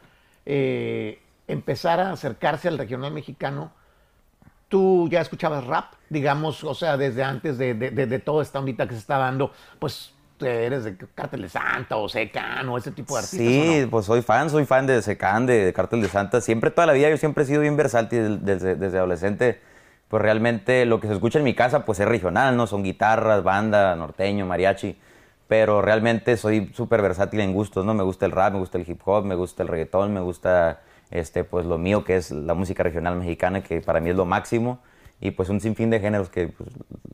eh, 0.47 1.21
empezar 1.49 1.99
a 2.01 2.13
acercarse 2.13 2.69
al 2.69 2.79
regional 2.79 3.13
mexicano, 3.13 3.73
tú 4.69 5.09
ya 5.11 5.21
escuchabas 5.21 5.65
rap, 5.67 5.95
digamos, 6.09 6.63
o 6.65 6.75
sea, 6.75 6.97
desde 6.97 7.23
antes 7.25 7.59
de, 7.59 7.75
de, 7.75 7.91
de- 7.91 8.07
de 8.07 8.19
toda 8.19 8.43
esta 8.43 8.59
ondita 8.59 8.87
que 8.87 8.95
se 8.95 9.01
está 9.01 9.19
dando, 9.19 9.53
pues 9.79 10.13
eres 10.41 10.85
de 10.85 10.97
Cártel 11.15 11.43
de 11.43 11.49
Santa 11.49 11.97
o 11.97 12.09
Secan 12.09 12.69
o 12.69 12.77
ese 12.77 12.91
tipo 12.91 13.15
de 13.15 13.21
artistas. 13.21 13.41
Sí, 13.41 13.87
pues 13.91 14.05
soy 14.05 14.21
fan, 14.23 14.51
soy 14.51 14.65
fan 14.67 14.87
de 14.87 15.01
Secán, 15.01 15.47
de, 15.47 15.65
de 15.65 15.73
Cártel 15.73 16.03
de 16.03 16.09
Santa. 16.09 16.41
Siempre, 16.41 16.71
toda 16.71 16.87
la 16.87 16.93
vida, 16.93 17.09
yo 17.09 17.17
siempre 17.17 17.45
he 17.45 17.47
sido 17.47 17.63
bien 17.63 17.77
versátil 17.77 18.45
desde, 18.45 18.75
desde 18.77 18.99
adolescente. 18.99 19.61
Pues 20.15 20.23
realmente 20.23 20.87
lo 20.87 21.01
que 21.01 21.09
se 21.09 21.15
escucha 21.15 21.41
en 21.41 21.45
mi 21.45 21.55
casa, 21.55 21.85
pues 21.85 21.99
es 21.99 22.07
regional, 22.07 22.57
¿no? 22.57 22.69
Son 22.69 22.85
guitarras, 22.85 23.43
banda, 23.43 23.97
norteño, 23.97 24.47
mariachi. 24.47 24.97
Pero 25.49 25.83
realmente 25.83 26.37
soy 26.37 26.71
súper 26.73 27.03
versátil 27.03 27.41
en 27.41 27.53
gustos, 27.53 27.85
¿no? 27.85 27.95
Me 27.95 28.05
gusta 28.05 28.25
el 28.25 28.31
rap, 28.31 28.53
me 28.53 28.61
gusta 28.61 28.79
el 28.79 28.89
hip 28.89 29.01
hop, 29.05 29.25
me 29.25 29.35
gusta 29.35 29.65
el 29.65 29.69
reggaetón, 29.69 30.15
me 30.15 30.21
gusta, 30.21 30.83
este, 31.11 31.43
pues 31.43 31.67
lo 31.67 31.79
mío 31.79 32.05
que 32.05 32.15
es 32.15 32.31
la 32.31 32.55
música 32.55 32.85
regional 32.85 33.17
mexicana, 33.17 33.65
que 33.65 33.81
para 33.81 33.99
mí 33.99 34.11
es 34.11 34.15
lo 34.15 34.25
máximo. 34.25 34.79
Y 35.21 35.33
pues 35.33 35.49
un 35.49 35.61
sinfín 35.61 35.91
de 35.91 35.99
géneros 35.99 36.29
que, 36.29 36.47
pues, 36.47 36.71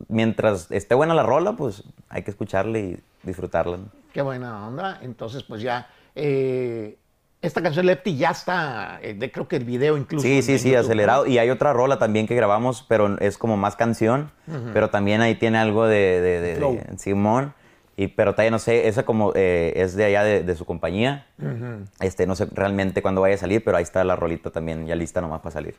mientras 0.08 0.70
esté 0.70 0.94
buena 0.94 1.14
la 1.14 1.22
rola, 1.22 1.54
pues 1.54 1.82
hay 2.10 2.22
que 2.22 2.32
escucharla 2.32 2.80
y 2.80 3.02
disfrutarla. 3.22 3.78
¿no? 3.78 3.84
Qué 4.12 4.20
buena 4.20 4.66
onda. 4.68 4.98
Entonces, 5.00 5.42
pues 5.42 5.62
ya. 5.62 5.88
eh, 6.14 6.98
esta 7.42 7.62
canción 7.62 7.86
Lepti 7.86 8.16
ya 8.16 8.30
está. 8.30 8.98
eh, 9.02 9.30
creo 9.32 9.48
que 9.48 9.56
el 9.56 9.64
video 9.64 9.96
incluso. 9.96 10.22
Sí, 10.26 10.42
sí, 10.42 10.58
sí, 10.58 10.70
YouTube, 10.70 10.84
acelerado. 10.84 11.26
Y 11.26 11.38
hay 11.38 11.50
otra 11.50 11.72
rola 11.72 11.98
también 11.98 12.26
que 12.26 12.34
grabamos, 12.34 12.84
pero 12.88 13.18
es 13.20 13.38
como 13.38 13.56
más 13.56 13.76
canción. 13.76 14.30
Pero 14.72 14.90
también 14.90 15.20
ahí 15.20 15.34
tiene 15.36 15.58
algo 15.58 15.86
de, 15.86 16.20
de- 16.20 16.40
de- 16.40 16.56
Flow. 16.56 16.74
de 16.74 16.98
Simón. 16.98 17.54
Y, 17.96 18.06
pero 18.08 18.32
todavía 18.32 18.50
no 18.50 18.58
sé, 18.58 18.88
esa 18.88 19.02
como 19.04 19.32
eh, 19.34 19.74
es 19.76 19.94
de 19.94 20.04
allá 20.06 20.24
de, 20.24 20.42
de 20.42 20.54
su 20.54 20.64
compañía. 20.64 21.26
este, 22.00 22.26
no 22.26 22.34
sé 22.36 22.46
realmente 22.52 23.02
cuándo 23.02 23.20
vaya 23.20 23.34
a 23.34 23.38
salir, 23.38 23.62
pero 23.64 23.76
ahí 23.76 23.82
está 23.82 24.04
la 24.04 24.16
rolita 24.16 24.50
también, 24.50 24.86
ya 24.86 24.94
lista 24.94 25.20
nomás 25.20 25.40
para 25.40 25.50
salir. 25.52 25.74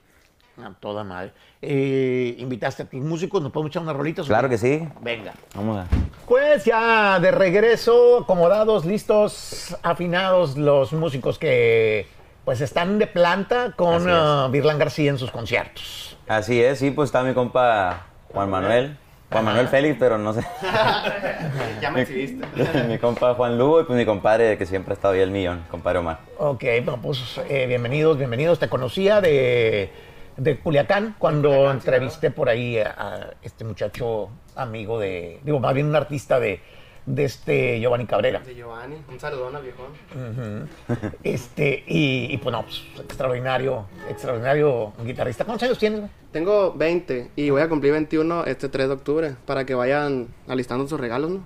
Ah, 0.58 0.72
toda 0.80 1.04
madre. 1.04 1.32
Eh, 1.62 2.36
invitaste 2.38 2.84
a 2.84 2.86
tus 2.86 3.00
músicos, 3.02 3.42
¿nos 3.42 3.52
podemos 3.52 3.72
echar 3.72 3.84
unas 3.84 3.96
rolitas? 3.96 4.28
Claro 4.28 4.50
que 4.50 4.58
sí. 4.58 4.88
Venga. 5.02 5.34
Vamos 5.56 5.78
a. 5.78 5.88
Pues 6.28 6.66
ya 6.66 7.20
de 7.20 7.32
regreso, 7.32 8.20
acomodados, 8.20 8.86
listos, 8.86 9.78
afinados 9.82 10.58
los 10.58 10.94
músicos 10.94 11.38
que 11.38 12.08
pues 12.46 12.62
están 12.62 13.00
de 13.00 13.08
planta 13.08 13.74
con 13.76 14.04
Virlán 14.52 14.80
García 14.80 15.12
en 15.12 15.18
sus 15.18 15.32
conciertos. 15.32 16.18
Así 16.28 16.62
es, 16.62 16.80
sí, 16.80 16.92
pues 16.92 17.10
está 17.10 17.24
mi 17.24 17.34
compa 17.34 18.08
Juan 18.34 18.50
Manuel. 18.50 18.98
Juan 19.32 19.46
Manuel 19.46 19.68
Félix, 19.70 19.96
pero 19.98 20.18
no 20.18 20.34
sé. 20.34 20.42
Ya 21.82 21.90
me 21.90 22.02
exhibiste. 22.02 22.46
mi 22.88 22.98
compa 23.00 23.34
Juan 23.34 23.58
Lugo 23.58 23.82
y 23.82 23.84
pues 23.86 23.98
mi 23.98 24.06
compadre 24.06 24.58
que 24.58 24.66
siempre 24.66 24.92
ha 24.92 24.96
estado 24.96 25.14
ahí 25.14 25.22
el 25.22 25.32
millón, 25.32 25.64
compadre 25.72 26.00
Omar. 26.00 26.20
Ok, 26.38 26.64
bueno, 26.84 27.00
pues 27.02 27.40
eh, 27.50 27.66
bienvenidos, 27.66 28.18
bienvenidos. 28.18 28.60
Te 28.60 28.70
conocía 28.70 29.22
de, 29.22 29.92
de 30.38 30.60
Culiacán 30.60 31.16
cuando 31.20 31.50
Culiacán, 31.50 31.72
sí, 31.72 31.78
entrevisté 31.78 32.32
por 32.32 32.50
ahí 32.50 32.78
a, 32.80 32.96
a 32.98 33.28
este 33.42 33.64
muchacho 33.64 34.30
amigo 34.56 35.00
de, 35.00 35.40
digo, 35.44 35.60
más 35.60 35.74
bien 35.74 35.88
un 35.88 35.96
artista 35.96 36.40
de, 36.40 36.60
de 37.06 37.24
este 37.24 37.80
Giovanni 37.80 38.06
Cabrera. 38.06 38.40
De 38.40 38.56
Giovanni. 38.56 38.98
Un 39.10 39.20
saludón 39.20 39.56
al 39.56 39.64
viejón. 39.64 40.70
Este, 41.24 41.84
y, 41.88 42.34
y, 42.34 42.38
pues 42.38 42.54
no, 42.54 42.64
pues, 42.64 42.84
extraordinario, 43.00 43.86
extraordinario 44.12 44.94
guitarrista. 45.04 45.46
¿Cuántos 45.46 45.64
años 45.68 45.78
tienes? 45.78 46.00
güey? 46.02 46.12
Tengo 46.32 46.72
20 46.74 47.32
y 47.36 47.50
voy 47.50 47.62
a 47.62 47.68
cumplir 47.68 47.92
21 47.92 48.46
este 48.46 48.70
3 48.70 48.88
de 48.88 48.94
octubre 48.94 49.36
para 49.46 49.66
que 49.66 49.74
vayan 49.76 50.28
alistando 50.48 50.88
sus 50.88 50.98
regalos, 50.98 51.30
¿no? 51.32 51.44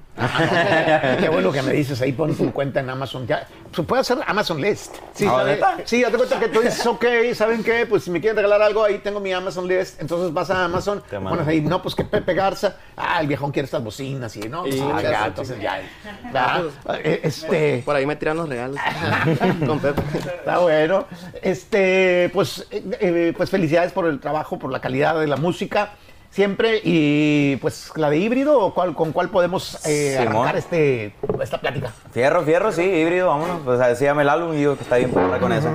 Qué 1.20 1.28
bueno 1.30 1.52
que 1.52 1.64
me 1.64 1.74
dices, 1.74 2.00
ahí 2.02 2.12
pon 2.12 2.36
tu 2.36 2.52
cuenta 2.54 2.82
en 2.82 2.90
Amazon. 2.92 3.26
Ya, 3.26 3.48
se 3.76 3.82
puede 3.82 4.02
hacer 4.02 4.20
Amazon 4.28 4.62
List. 4.62 4.96
Sí, 5.14 5.26
Ah, 5.28 5.78
sí, 5.86 6.04
hazte 6.04 6.18
cuenta 6.18 6.40
que 6.40 6.50
tú 6.50 6.62
dices, 6.62 6.86
ok, 6.86 7.04
¿saben 7.34 7.64
qué? 7.64 7.88
Pues 7.88 8.04
si 8.04 8.12
me 8.12 8.22
quieren 8.22 8.36
regalar 8.38 8.62
algo, 8.62 8.84
ahí 8.84 9.00
tengo 9.00 9.20
mi 9.20 9.34
Amazon 9.34 9.68
List. 9.68 10.00
Entonces 10.00 10.32
vas 10.32 10.52
a 10.52 10.66
Amazon, 10.66 11.02
Te 11.10 11.20
pones 11.20 11.48
ahí, 11.48 11.62
no, 11.62 11.82
pues 11.82 11.96
que 11.96 12.04
Pepe 12.04 12.36
Garza, 12.36 12.78
ah, 12.96 13.20
el 13.22 13.28
viejón 13.28 13.52
quiere 13.52 13.66
estas 13.66 13.84
bocinas 13.84 14.36
y 14.38 14.42
no, 14.42 14.62
pues, 14.64 14.76
Y 14.76 14.82
ah, 14.82 15.02
ya, 15.02 15.26
entonces 15.26 15.60
ya. 15.60 15.80
¿verdad? 16.26 16.66
Eh, 17.04 17.22
Este. 17.24 17.82
Por 17.84 17.96
ahí 17.96 18.06
me 18.06 18.16
tiran 18.18 18.38
los 18.38 18.48
regalos 18.48 18.78
con 19.66 19.80
Pepe. 19.80 20.02
Está 20.38 20.60
bueno. 20.60 21.08
Este, 21.42 22.30
pues, 22.34 22.55
eh, 22.72 22.84
eh, 23.00 23.34
pues 23.36 23.50
felicidades 23.50 23.92
por 23.92 24.08
el 24.08 24.20
trabajo, 24.20 24.60
por 24.60 24.72
la 24.72 24.82
calidad 24.82 25.20
de 25.20 25.28
la 25.28 25.38
música. 25.38 25.92
Siempre, 26.30 26.82
y 26.84 27.56
pues 27.58 27.92
la 27.96 28.10
de 28.10 28.18
híbrido, 28.18 28.60
¿o 28.60 28.74
cuál, 28.74 28.94
¿con 28.94 29.14
cuál 29.14 29.30
podemos 29.30 29.86
eh, 29.86 30.18
arrancar 30.18 30.58
este, 30.58 31.16
esta 31.42 31.62
plática? 31.62 31.94
Fierro, 32.12 32.44
fierro, 32.44 32.74
sí, 32.74 32.82
híbrido, 32.82 33.28
vámonos. 33.28 33.62
Pues 33.64 34.00
llama 34.02 34.22
el 34.22 34.30
álbum 34.30 34.54
y 34.54 34.58
digo 34.58 34.76
que 34.76 34.84
está 34.84 34.98
bien 34.98 35.12
para 35.12 35.40
con 35.40 35.54
eso. 35.54 35.70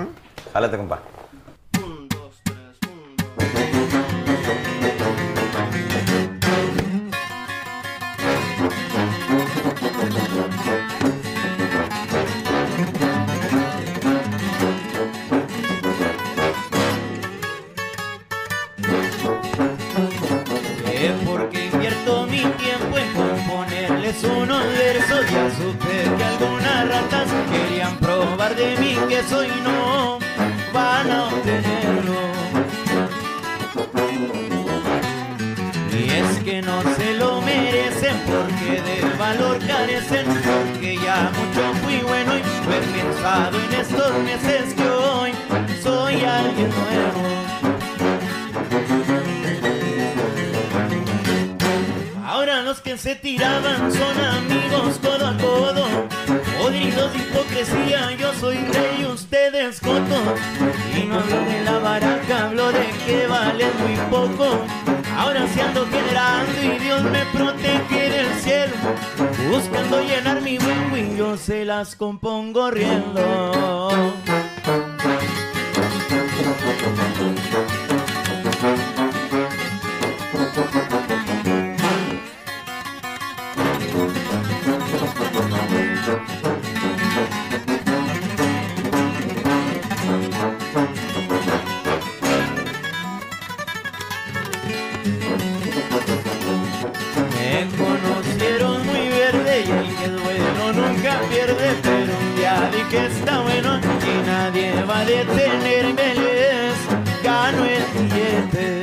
Jálate, 0.53 0.77
compa. 0.77 1.01
Tiraban 53.41 53.91
son 53.91 54.21
amigos 54.21 54.99
codo 55.03 55.27
a 55.27 55.37
codo. 55.39 55.87
Podridos 56.59 57.13
de 57.13 57.19
hipocresía, 57.21 58.13
yo 58.19 58.35
soy 58.35 58.57
rey, 58.57 59.07
ustedes 59.07 59.81
cotos. 59.81 60.39
Y 60.95 61.07
no 61.07 61.15
hablo 61.21 61.41
de 61.51 61.65
la 61.65 61.79
baraca, 61.79 62.47
hablo 62.47 62.71
de 62.71 62.87
que 63.07 63.27
vale 63.27 63.67
muy 63.81 63.97
poco. 64.11 64.47
Ahora 65.17 65.47
si 65.49 65.61
ando 65.61 65.87
generando 65.87 66.63
y 66.63 66.79
Dios 66.79 67.03
me 67.03 67.25
protege 67.33 68.11
del 68.11 68.35
cielo. 68.41 68.77
Buscando 69.51 70.03
llenar 70.03 70.43
mi 70.43 70.59
win 70.59 70.93
win, 70.93 71.17
yo 71.17 71.37
se 71.39 71.65
las 71.65 71.97
compongo 71.97 72.71
riendo. 72.71 74.13
Dije 102.91 103.07
está 103.07 103.41
bueno 103.41 103.79
y 103.79 104.27
nadie 104.27 104.83
va 104.83 105.01
a 105.01 105.05
detenerme, 105.05 106.15
les 106.15 107.23
gano 107.23 107.65
el 107.65 107.85
billete. 107.95 108.83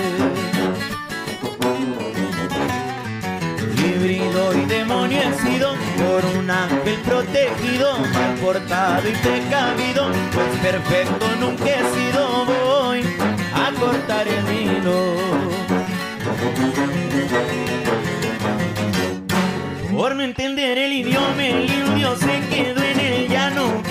Híbrido 3.77 4.53
y 4.53 4.65
demonio 4.65 5.19
he 5.19 5.33
sido 5.49 5.75
por 5.97 6.25
un 6.37 6.49
ángel 6.49 6.95
protegido, 7.05 7.97
mal 8.13 8.35
portado 8.41 9.09
y 9.09 9.13
precavido, 9.13 10.11
pues 10.33 10.59
perfecto 10.61 11.25
nunca 11.39 11.65
he 11.65 11.83
sido, 11.95 12.45
voy 12.45 13.03
a 13.53 13.71
cortar 13.79 14.27
el 14.27 14.61
hilo. 14.61 15.15
Por 19.91 20.15
no 20.15 20.21
entender 20.21 20.77
el 20.77 20.93
idioma, 20.93 21.45
el 21.45 21.69
indio 21.69 22.15
se 22.15 22.39
quedó 22.49 22.86
llano. 23.49 23.81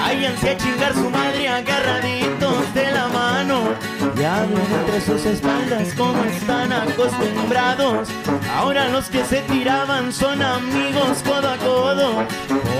Váyanse 0.00 0.50
a 0.50 0.56
chingar 0.56 0.94
su 0.94 1.10
madre 1.10 1.48
agarraditos 1.48 2.74
de 2.74 2.92
la 2.92 3.08
mano. 3.08 3.74
Y 4.16 4.22
hablan 4.22 4.66
entre 4.80 5.00
sus 5.00 5.24
espaldas 5.26 5.94
como 5.94 6.24
están 6.24 6.72
acostumbrados. 6.72 8.08
Ahora 8.54 8.88
los 8.88 9.08
que 9.08 9.24
se 9.24 9.42
tiraban 9.42 10.12
son 10.12 10.42
amigos 10.42 11.22
codo 11.24 11.48
a 11.48 11.56
codo. 11.56 12.24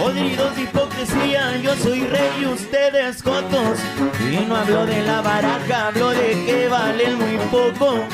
Podridos 0.01 0.55
de 0.57 0.63
hipocresía, 0.63 1.57
yo 1.59 1.75
soy 1.77 2.07
rey 2.07 2.31
y 2.41 2.47
ustedes 2.47 3.23
cotos. 3.23 3.79
Y 4.21 4.45
no 4.47 4.57
hablo 4.57 4.87
de 4.87 5.03
la 5.03 5.21
baraja, 5.21 5.89
hablo 5.89 6.11
de 6.11 6.45
que 6.47 6.69
valen 6.69 7.19
muy 7.19 7.39
poco. 7.51 8.05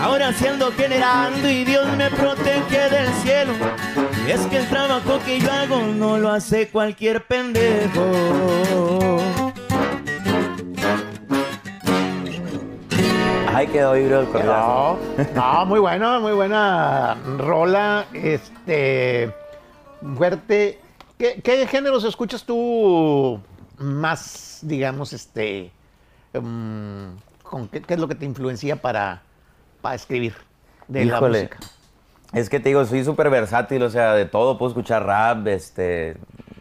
Ahora 0.00 0.32
sí 0.32 0.46
ando 0.46 0.72
generando 0.72 1.48
y 1.48 1.64
Dios 1.64 1.86
me 1.96 2.10
protege 2.10 2.88
del 2.88 3.12
cielo. 3.22 3.52
Es 4.30 4.46
que 4.46 4.58
el 4.58 4.68
trabajo 4.68 5.18
que 5.26 5.40
yo 5.40 5.50
hago 5.50 5.82
no 5.82 6.16
lo 6.16 6.30
hace 6.30 6.68
cualquier 6.68 7.26
pendejo. 7.26 8.00
Ay, 13.48 13.66
quedó 13.66 13.96
híbrido 13.96 14.20
el 14.20 14.28
corridazo. 14.28 15.00
No, 15.34 15.34
no, 15.34 15.66
muy 15.66 15.80
buena, 15.80 16.20
muy 16.20 16.30
buena 16.30 17.16
rola. 17.38 18.06
Este, 18.12 19.34
fuerte. 20.16 20.78
¿Qué, 21.18 21.40
qué 21.42 21.66
géneros 21.66 22.04
escuchas 22.04 22.44
tú 22.44 23.40
más, 23.78 24.60
digamos, 24.62 25.12
este, 25.12 25.72
mm, 26.34 27.16
con 27.42 27.66
qué, 27.66 27.82
qué 27.82 27.94
es 27.94 28.00
lo 28.00 28.06
que 28.06 28.14
te 28.14 28.26
influencia 28.26 28.76
para, 28.76 29.22
para 29.82 29.96
escribir 29.96 30.36
de 30.86 31.06
la 31.06 31.20
música? 31.20 31.58
Es 32.32 32.48
que 32.48 32.60
te 32.60 32.68
digo, 32.68 32.84
soy 32.84 33.04
súper 33.04 33.28
versátil, 33.30 33.82
o 33.82 33.90
sea, 33.90 34.14
de 34.14 34.24
todo. 34.24 34.56
Puedo 34.56 34.70
escuchar 34.70 35.04
rap, 35.04 35.46
este, 35.48 36.16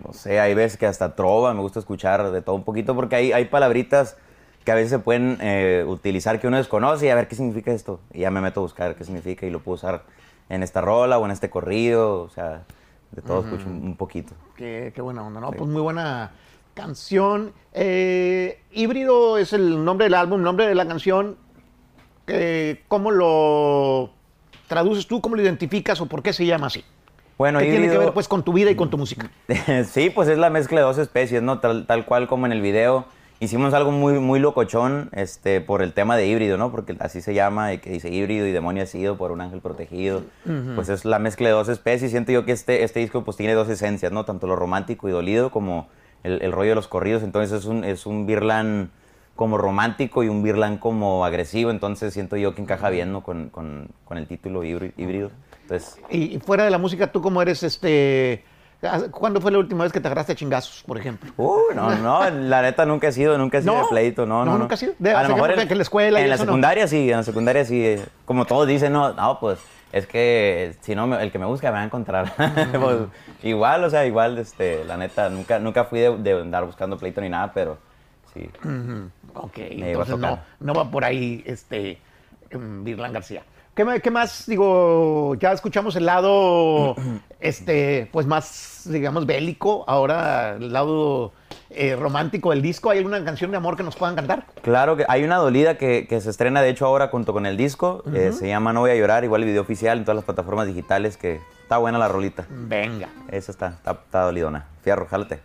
no 0.05 0.13
sé, 0.13 0.39
hay 0.39 0.53
veces 0.55 0.77
que 0.77 0.87
hasta 0.87 1.15
trova, 1.15 1.53
me 1.53 1.61
gusta 1.61 1.79
escuchar 1.79 2.31
de 2.31 2.41
todo 2.41 2.55
un 2.55 2.63
poquito, 2.63 2.95
porque 2.95 3.15
hay, 3.15 3.31
hay 3.31 3.45
palabritas 3.45 4.17
que 4.65 4.71
a 4.71 4.75
veces 4.75 4.89
se 4.89 4.99
pueden 4.99 5.37
eh, 5.41 5.85
utilizar 5.87 6.39
que 6.39 6.47
uno 6.47 6.57
desconoce 6.57 7.05
y 7.05 7.09
a 7.09 7.15
ver 7.15 7.27
qué 7.27 7.35
significa 7.35 7.71
esto. 7.71 7.99
Y 8.11 8.21
ya 8.21 8.31
me 8.31 8.41
meto 8.41 8.61
a 8.61 8.63
buscar 8.63 8.95
qué 8.95 9.03
significa 9.03 9.45
y 9.45 9.51
lo 9.51 9.59
puedo 9.59 9.75
usar 9.75 10.03
en 10.49 10.63
esta 10.63 10.81
rola 10.81 11.19
o 11.19 11.25
en 11.25 11.31
este 11.31 11.49
corrido, 11.49 12.21
o 12.21 12.29
sea, 12.29 12.63
de 13.11 13.21
todo 13.21 13.41
escucho 13.41 13.67
un, 13.67 13.83
un 13.83 13.95
poquito. 13.95 14.33
Qué, 14.55 14.91
qué 14.93 15.01
buena 15.01 15.23
onda, 15.25 15.39
¿no? 15.39 15.51
Pues 15.51 15.69
muy 15.69 15.81
buena 15.81 16.31
canción. 16.73 17.53
Eh, 17.73 18.61
Híbrido 18.71 19.37
es 19.37 19.53
el 19.53 19.83
nombre 19.83 20.05
del 20.05 20.15
álbum, 20.15 20.41
nombre 20.41 20.67
de 20.67 20.75
la 20.75 20.87
canción. 20.87 21.37
Eh, 22.27 22.83
¿Cómo 22.87 23.11
lo 23.11 24.11
traduces 24.67 25.07
tú? 25.07 25.21
¿Cómo 25.21 25.35
lo 25.35 25.41
identificas 25.41 25.99
o 26.01 26.05
por 26.05 26.23
qué 26.23 26.33
se 26.33 26.45
llama 26.45 26.67
así? 26.67 26.83
Bueno, 27.37 27.59
¿Qué 27.59 27.69
tiene 27.71 27.89
que 27.89 27.97
ver 27.97 28.11
pues 28.11 28.27
con 28.27 28.43
tu 28.43 28.51
vida 28.51 28.69
y 28.69 28.75
con 28.75 28.89
tu 28.89 28.97
música? 28.97 29.29
sí, 29.89 30.09
pues 30.09 30.27
es 30.27 30.37
la 30.37 30.49
mezcla 30.49 30.81
de 30.81 30.85
dos 30.85 30.97
especies, 30.97 31.41
¿no? 31.41 31.59
Tal, 31.59 31.85
tal 31.85 32.05
cual 32.05 32.27
como 32.27 32.45
en 32.45 32.51
el 32.51 32.61
video. 32.61 33.05
Hicimos 33.41 33.73
algo 33.73 33.91
muy, 33.91 34.19
muy 34.19 34.41
locochón 34.41 35.09
este, 35.13 35.61
por 35.61 35.81
el 35.81 35.93
tema 35.93 36.17
de 36.17 36.27
híbrido, 36.27 36.57
¿no? 36.57 36.71
Porque 36.71 36.97
así 36.99 37.21
se 37.21 37.33
llama, 37.33 37.71
y 37.71 37.77
que 37.77 37.89
dice 37.89 38.09
híbrido 38.09 38.45
y 38.45 38.51
demonio 38.51 38.83
ha 38.83 38.85
sido 38.85 39.17
por 39.17 39.31
un 39.31 39.39
ángel 39.39 39.61
protegido. 39.61 40.23
Pues 40.75 40.89
es 40.89 41.05
la 41.05 41.19
mezcla 41.19 41.47
de 41.47 41.53
dos 41.53 41.69
especies. 41.69 42.11
Siento 42.11 42.33
yo 42.33 42.43
que 42.43 42.51
este, 42.51 42.83
este 42.83 42.99
disco 42.99 43.23
pues 43.23 43.37
tiene 43.37 43.53
dos 43.53 43.69
esencias, 43.69 44.11
¿no? 44.11 44.25
Tanto 44.25 44.45
lo 44.45 44.57
romántico 44.57 45.07
y 45.07 45.13
dolido 45.13 45.51
como 45.51 45.87
el, 46.23 46.41
el 46.41 46.51
rollo 46.51 46.71
de 46.71 46.75
los 46.75 46.89
corridos. 46.89 47.23
Entonces 47.23 47.57
es 47.57 47.65
un, 47.65 47.85
es 47.85 48.05
un 48.05 48.25
Birlan 48.25 48.91
como 49.39 49.57
romántico 49.57 50.21
y 50.21 50.27
un 50.27 50.43
Birlan 50.43 50.77
como 50.79 51.23
agresivo. 51.23 51.71
Entonces 51.71 52.13
siento 52.13 52.35
yo 52.35 52.53
que 52.53 52.61
encaja 52.61 52.89
bien, 52.89 53.13
¿no? 53.13 53.23
Con, 53.23 53.47
con- 53.49 53.87
con 54.03 54.17
el 54.17 54.27
título 54.27 54.65
híbri- 54.65 54.91
híbrido. 54.97 55.31
Entonces, 55.61 55.97
Y 56.09 56.35
y 56.35 56.39
fuera 56.39 56.65
de 56.65 56.69
la 56.71 56.77
música, 56.77 57.07
¿tú 57.09 57.21
cómo 57.21 57.41
eres 57.41 57.63
este 57.63 58.43
¿Cuándo 59.11 59.39
fue 59.39 59.51
la 59.51 59.59
última 59.59 59.83
vez 59.85 59.93
que 59.93 60.01
te 60.01 60.07
agarraste 60.09 60.33
a 60.33 60.35
chingazos, 60.35 60.83
por 60.85 60.97
ejemplo? 60.97 61.31
Uh, 61.37 61.73
no, 61.73 61.95
no, 61.95 62.29
la 62.29 62.61
neta 62.61 62.85
nunca 62.85 63.07
he 63.07 63.11
sido, 63.13 63.37
nunca 63.37 63.59
he 63.59 63.61
sido 63.61 63.75
¿No? 63.75 63.81
de 63.83 63.87
pleito, 63.89 64.25
no, 64.25 64.39
no. 64.39 64.45
No, 64.45 64.51
no. 64.53 64.57
nunca 64.59 64.73
has 64.73 64.79
sido. 64.81 64.93
De- 64.99 65.11
a 65.11 65.23
lo 65.23 65.35
mejor 65.35 65.51
en, 65.57 65.67
que 65.69 65.75
la 65.75 65.81
escuela 65.83 66.19
y 66.19 66.23
En 66.23 66.29
la 66.29 66.35
eso 66.35 66.43
no. 66.45 66.51
secundaria 66.51 66.87
sí, 66.89 67.09
en 67.09 67.17
la 67.17 67.23
secundaria 67.23 67.63
sí. 67.63 67.95
Como 68.25 68.43
todos 68.45 68.67
dicen, 68.67 68.91
no, 68.91 69.13
no, 69.13 69.39
pues 69.39 69.59
es 69.93 70.05
que 70.05 70.75
si 70.81 70.95
no, 70.95 71.17
el 71.17 71.31
que 71.31 71.39
me 71.39 71.45
busca 71.45 71.67
me 71.69 71.75
va 71.77 71.81
a 71.81 71.85
encontrar. 71.85 72.33
Pues, 72.81 72.97
igual, 73.43 73.83
o 73.85 73.89
sea, 73.89 74.05
igual, 74.05 74.37
este, 74.37 74.83
la 74.85 74.97
neta, 74.97 75.29
nunca, 75.29 75.59
nunca 75.59 75.83
fui 75.85 75.99
de, 75.99 76.17
de 76.17 76.41
andar 76.41 76.65
buscando 76.65 76.97
pleito 76.97 77.21
ni 77.21 77.29
nada, 77.29 77.51
pero 77.53 77.77
sí. 78.33 78.49
Ok, 79.33 79.57
entonces 79.57 80.17
no, 80.17 80.39
no 80.59 80.73
va 80.73 80.89
por 80.89 81.03
ahí 81.03 81.43
este 81.45 81.99
em, 82.49 82.83
Virlan 82.83 83.13
García. 83.13 83.43
¿Qué, 84.01 84.11
más? 84.11 84.45
Digo, 84.45 85.35
ya 85.35 85.53
escuchamos 85.53 85.95
el 85.95 86.05
lado, 86.05 86.95
este, 87.39 88.09
pues 88.11 88.27
más, 88.27 88.81
digamos, 88.83 89.25
bélico. 89.25 89.85
Ahora 89.87 90.57
el 90.57 90.73
lado 90.73 91.31
eh, 91.69 91.95
romántico 91.95 92.49
del 92.49 92.61
disco. 92.61 92.89
¿Hay 92.89 92.97
alguna 92.97 93.23
canción 93.23 93.51
de 93.51 93.57
amor 93.57 93.77
que 93.77 93.83
nos 93.83 93.95
puedan 93.95 94.15
cantar? 94.15 94.45
Claro 94.63 94.97
que 94.97 95.05
hay 95.07 95.23
una 95.23 95.37
dolida 95.37 95.77
que, 95.77 96.07
que 96.09 96.19
se 96.19 96.29
estrena, 96.29 96.61
de 96.61 96.69
hecho, 96.69 96.85
ahora 96.85 97.07
junto 97.07 97.31
con 97.31 97.45
el 97.45 97.55
disco. 97.55 98.03
eh, 98.13 98.33
se 98.33 98.49
llama 98.49 98.73
No 98.73 98.81
Voy 98.81 98.91
a 98.91 98.95
Llorar, 98.95 99.23
igual 99.23 99.43
el 99.43 99.47
video 99.47 99.61
oficial 99.61 99.99
en 99.99 100.03
todas 100.03 100.17
las 100.17 100.25
plataformas 100.25 100.67
digitales, 100.67 101.15
que 101.15 101.39
está 101.61 101.77
buena 101.77 101.97
la 101.97 102.09
rolita. 102.09 102.45
Venga. 102.49 103.07
Esa 103.31 103.53
está, 103.53 103.67
está, 103.67 103.91
está 103.91 104.23
dolidona. 104.23 104.65
Fierro, 104.81 105.05
jálate. 105.05 105.39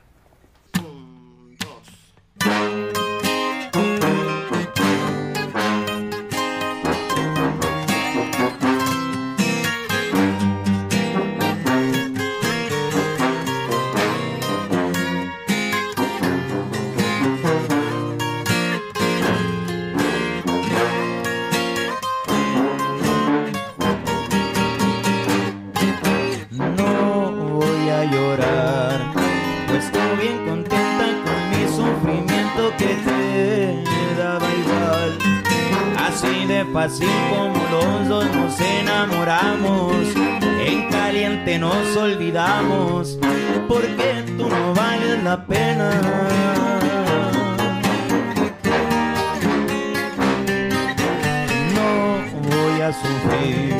Sufrir. 52.92 53.74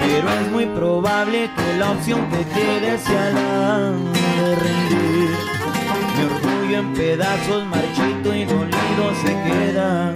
Pero 0.00 0.28
es 0.28 0.50
muy 0.50 0.66
probable 0.66 1.50
que 1.56 1.78
la 1.78 1.90
opción 1.92 2.28
que 2.30 2.44
quede 2.44 2.98
sea 2.98 3.30
la 3.30 3.90
de 3.90 4.54
rendir. 4.56 5.30
Mi 6.16 6.24
orgullo 6.24 6.78
en 6.78 6.92
pedazos, 6.94 7.66
marchito 7.66 8.34
y 8.34 8.44
dolido 8.44 9.14
se 9.22 9.32
queda. 9.48 10.12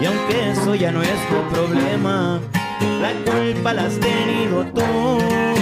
Y 0.00 0.06
aunque 0.06 0.50
eso 0.50 0.74
ya 0.74 0.92
no 0.92 1.02
es 1.02 1.28
tu 1.28 1.54
problema, 1.54 2.40
la 3.00 3.12
culpa 3.30 3.72
la 3.72 3.86
has 3.86 3.98
tenido 3.98 4.64
tú. 4.66 5.53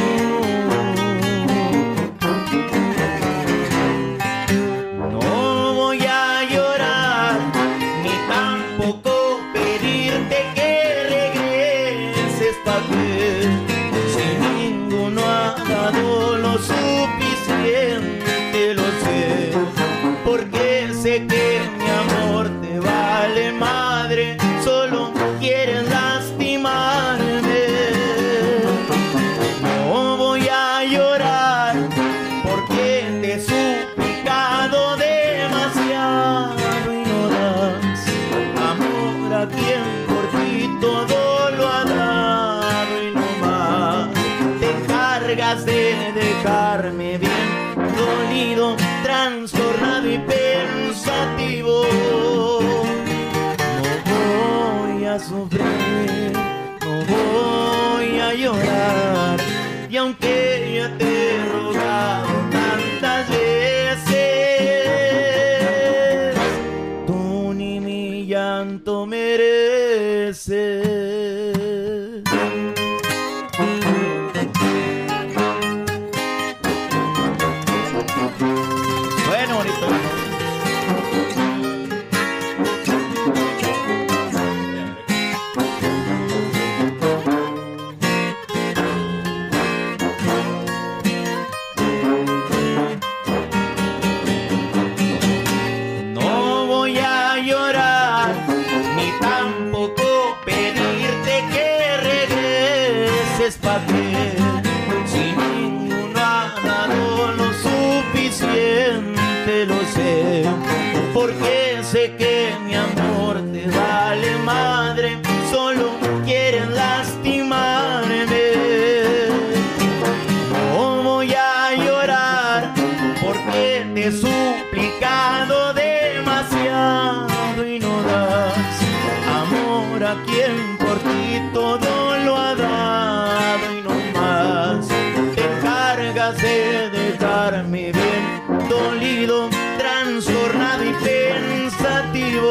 Demasiado 125.74 127.66
y 127.66 127.78
no 127.78 128.02
das 128.02 128.80
amor 129.28 130.04
a 130.04 130.16
quien 130.24 130.76
por 130.78 130.98
ti 130.98 131.40
todo 131.52 132.16
lo 132.24 132.36
ha 132.36 132.54
dado 132.54 133.78
y 133.78 133.82
no 133.82 133.94
más 134.18 134.88
te 135.34 135.42
encargas 135.44 136.36
de 136.42 136.90
dejarme 136.90 137.92
bien 137.92 138.68
dolido, 138.68 139.48
trastornado 139.78 140.84
y 140.84 140.92
pensativo. 141.04 142.50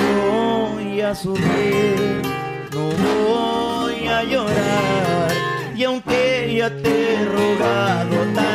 No 0.00 0.70
voy 0.74 1.00
a 1.00 1.14
sufrir, 1.14 2.22
no 2.72 2.90
voy 3.06 4.08
a 4.08 4.24
llorar. 4.24 5.32
Y 5.76 5.84
aunque 5.84 6.54
ya 6.56 6.70
te 6.70 7.14
he 7.14 7.24
rogado 7.24 8.16
tantas 8.34 8.51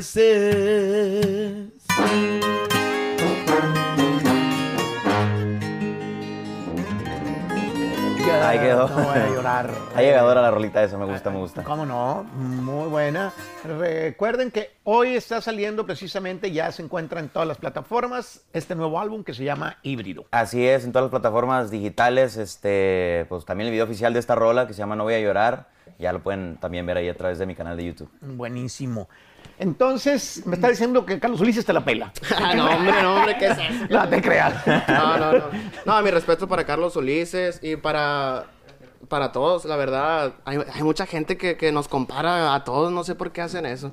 mereces. 0.00 1.72
Ahí 8.42 8.58
quedó. 8.58 8.88
No 8.88 9.04
voy 9.04 9.18
a 9.18 9.28
llorar. 9.28 9.70
Ha 9.94 10.02
llegadora 10.02 10.40
la 10.40 10.50
rolita 10.50 10.82
esa, 10.82 10.96
me 10.96 11.04
gusta, 11.04 11.30
me 11.30 11.38
gusta. 11.38 11.62
¿Cómo 11.62 11.84
no? 11.84 12.24
Muy 12.34 12.88
buena. 12.88 13.32
Recuerden 13.64 14.50
que 14.50 14.70
hoy 14.84 15.14
está 15.14 15.40
saliendo 15.40 15.84
precisamente, 15.84 16.50
ya 16.50 16.72
se 16.72 16.82
encuentra 16.82 17.20
en 17.20 17.28
todas 17.28 17.46
las 17.46 17.58
plataformas, 17.58 18.42
este 18.52 18.74
nuevo 18.74 18.98
álbum 18.98 19.22
que 19.22 19.34
se 19.34 19.44
llama 19.44 19.76
Híbrido. 19.82 20.24
Así 20.30 20.66
es, 20.66 20.84
en 20.84 20.92
todas 20.92 21.04
las 21.04 21.10
plataformas 21.10 21.70
digitales, 21.70 22.36
este, 22.36 23.26
pues 23.28 23.44
también 23.44 23.66
el 23.66 23.72
video 23.72 23.84
oficial 23.84 24.12
de 24.14 24.20
esta 24.20 24.34
rola 24.34 24.66
que 24.66 24.72
se 24.72 24.78
llama 24.78 24.96
No 24.96 25.04
voy 25.04 25.14
a 25.14 25.20
llorar, 25.20 25.68
ya 25.98 26.12
lo 26.12 26.22
pueden 26.22 26.56
también 26.56 26.86
ver 26.86 26.96
ahí 26.96 27.08
a 27.08 27.16
través 27.16 27.38
de 27.38 27.46
mi 27.46 27.54
canal 27.54 27.76
de 27.76 27.84
YouTube. 27.84 28.10
Buenísimo. 28.22 29.08
Entonces, 29.58 30.42
me 30.46 30.54
está 30.54 30.68
diciendo 30.68 31.04
que 31.04 31.20
Carlos 31.20 31.40
Ulises 31.40 31.64
te 31.64 31.72
la 31.72 31.84
pela. 31.84 32.12
Ah, 32.36 32.54
no, 32.54 32.70
hombre, 32.70 33.02
no, 33.02 33.16
hombre, 33.16 33.36
¿qué 33.38 33.46
es 33.46 33.58
eso? 33.58 33.62
No 33.90 34.08
te 34.08 34.22
creas. 34.22 34.66
No, 34.66 35.18
no, 35.18 35.32
no. 35.32 35.44
No, 35.84 36.02
mi 36.02 36.10
respeto 36.10 36.48
para 36.48 36.64
Carlos 36.64 36.96
Ulises 36.96 37.60
y 37.62 37.76
para, 37.76 38.46
para 39.08 39.32
todos, 39.32 39.66
la 39.66 39.76
verdad. 39.76 40.32
Hay, 40.46 40.58
hay 40.72 40.82
mucha 40.82 41.04
gente 41.04 41.36
que, 41.36 41.58
que 41.58 41.72
nos 41.72 41.88
compara 41.88 42.54
a 42.54 42.64
todos, 42.64 42.90
no 42.90 43.04
sé 43.04 43.14
por 43.14 43.32
qué 43.32 43.42
hacen 43.42 43.66
eso. 43.66 43.92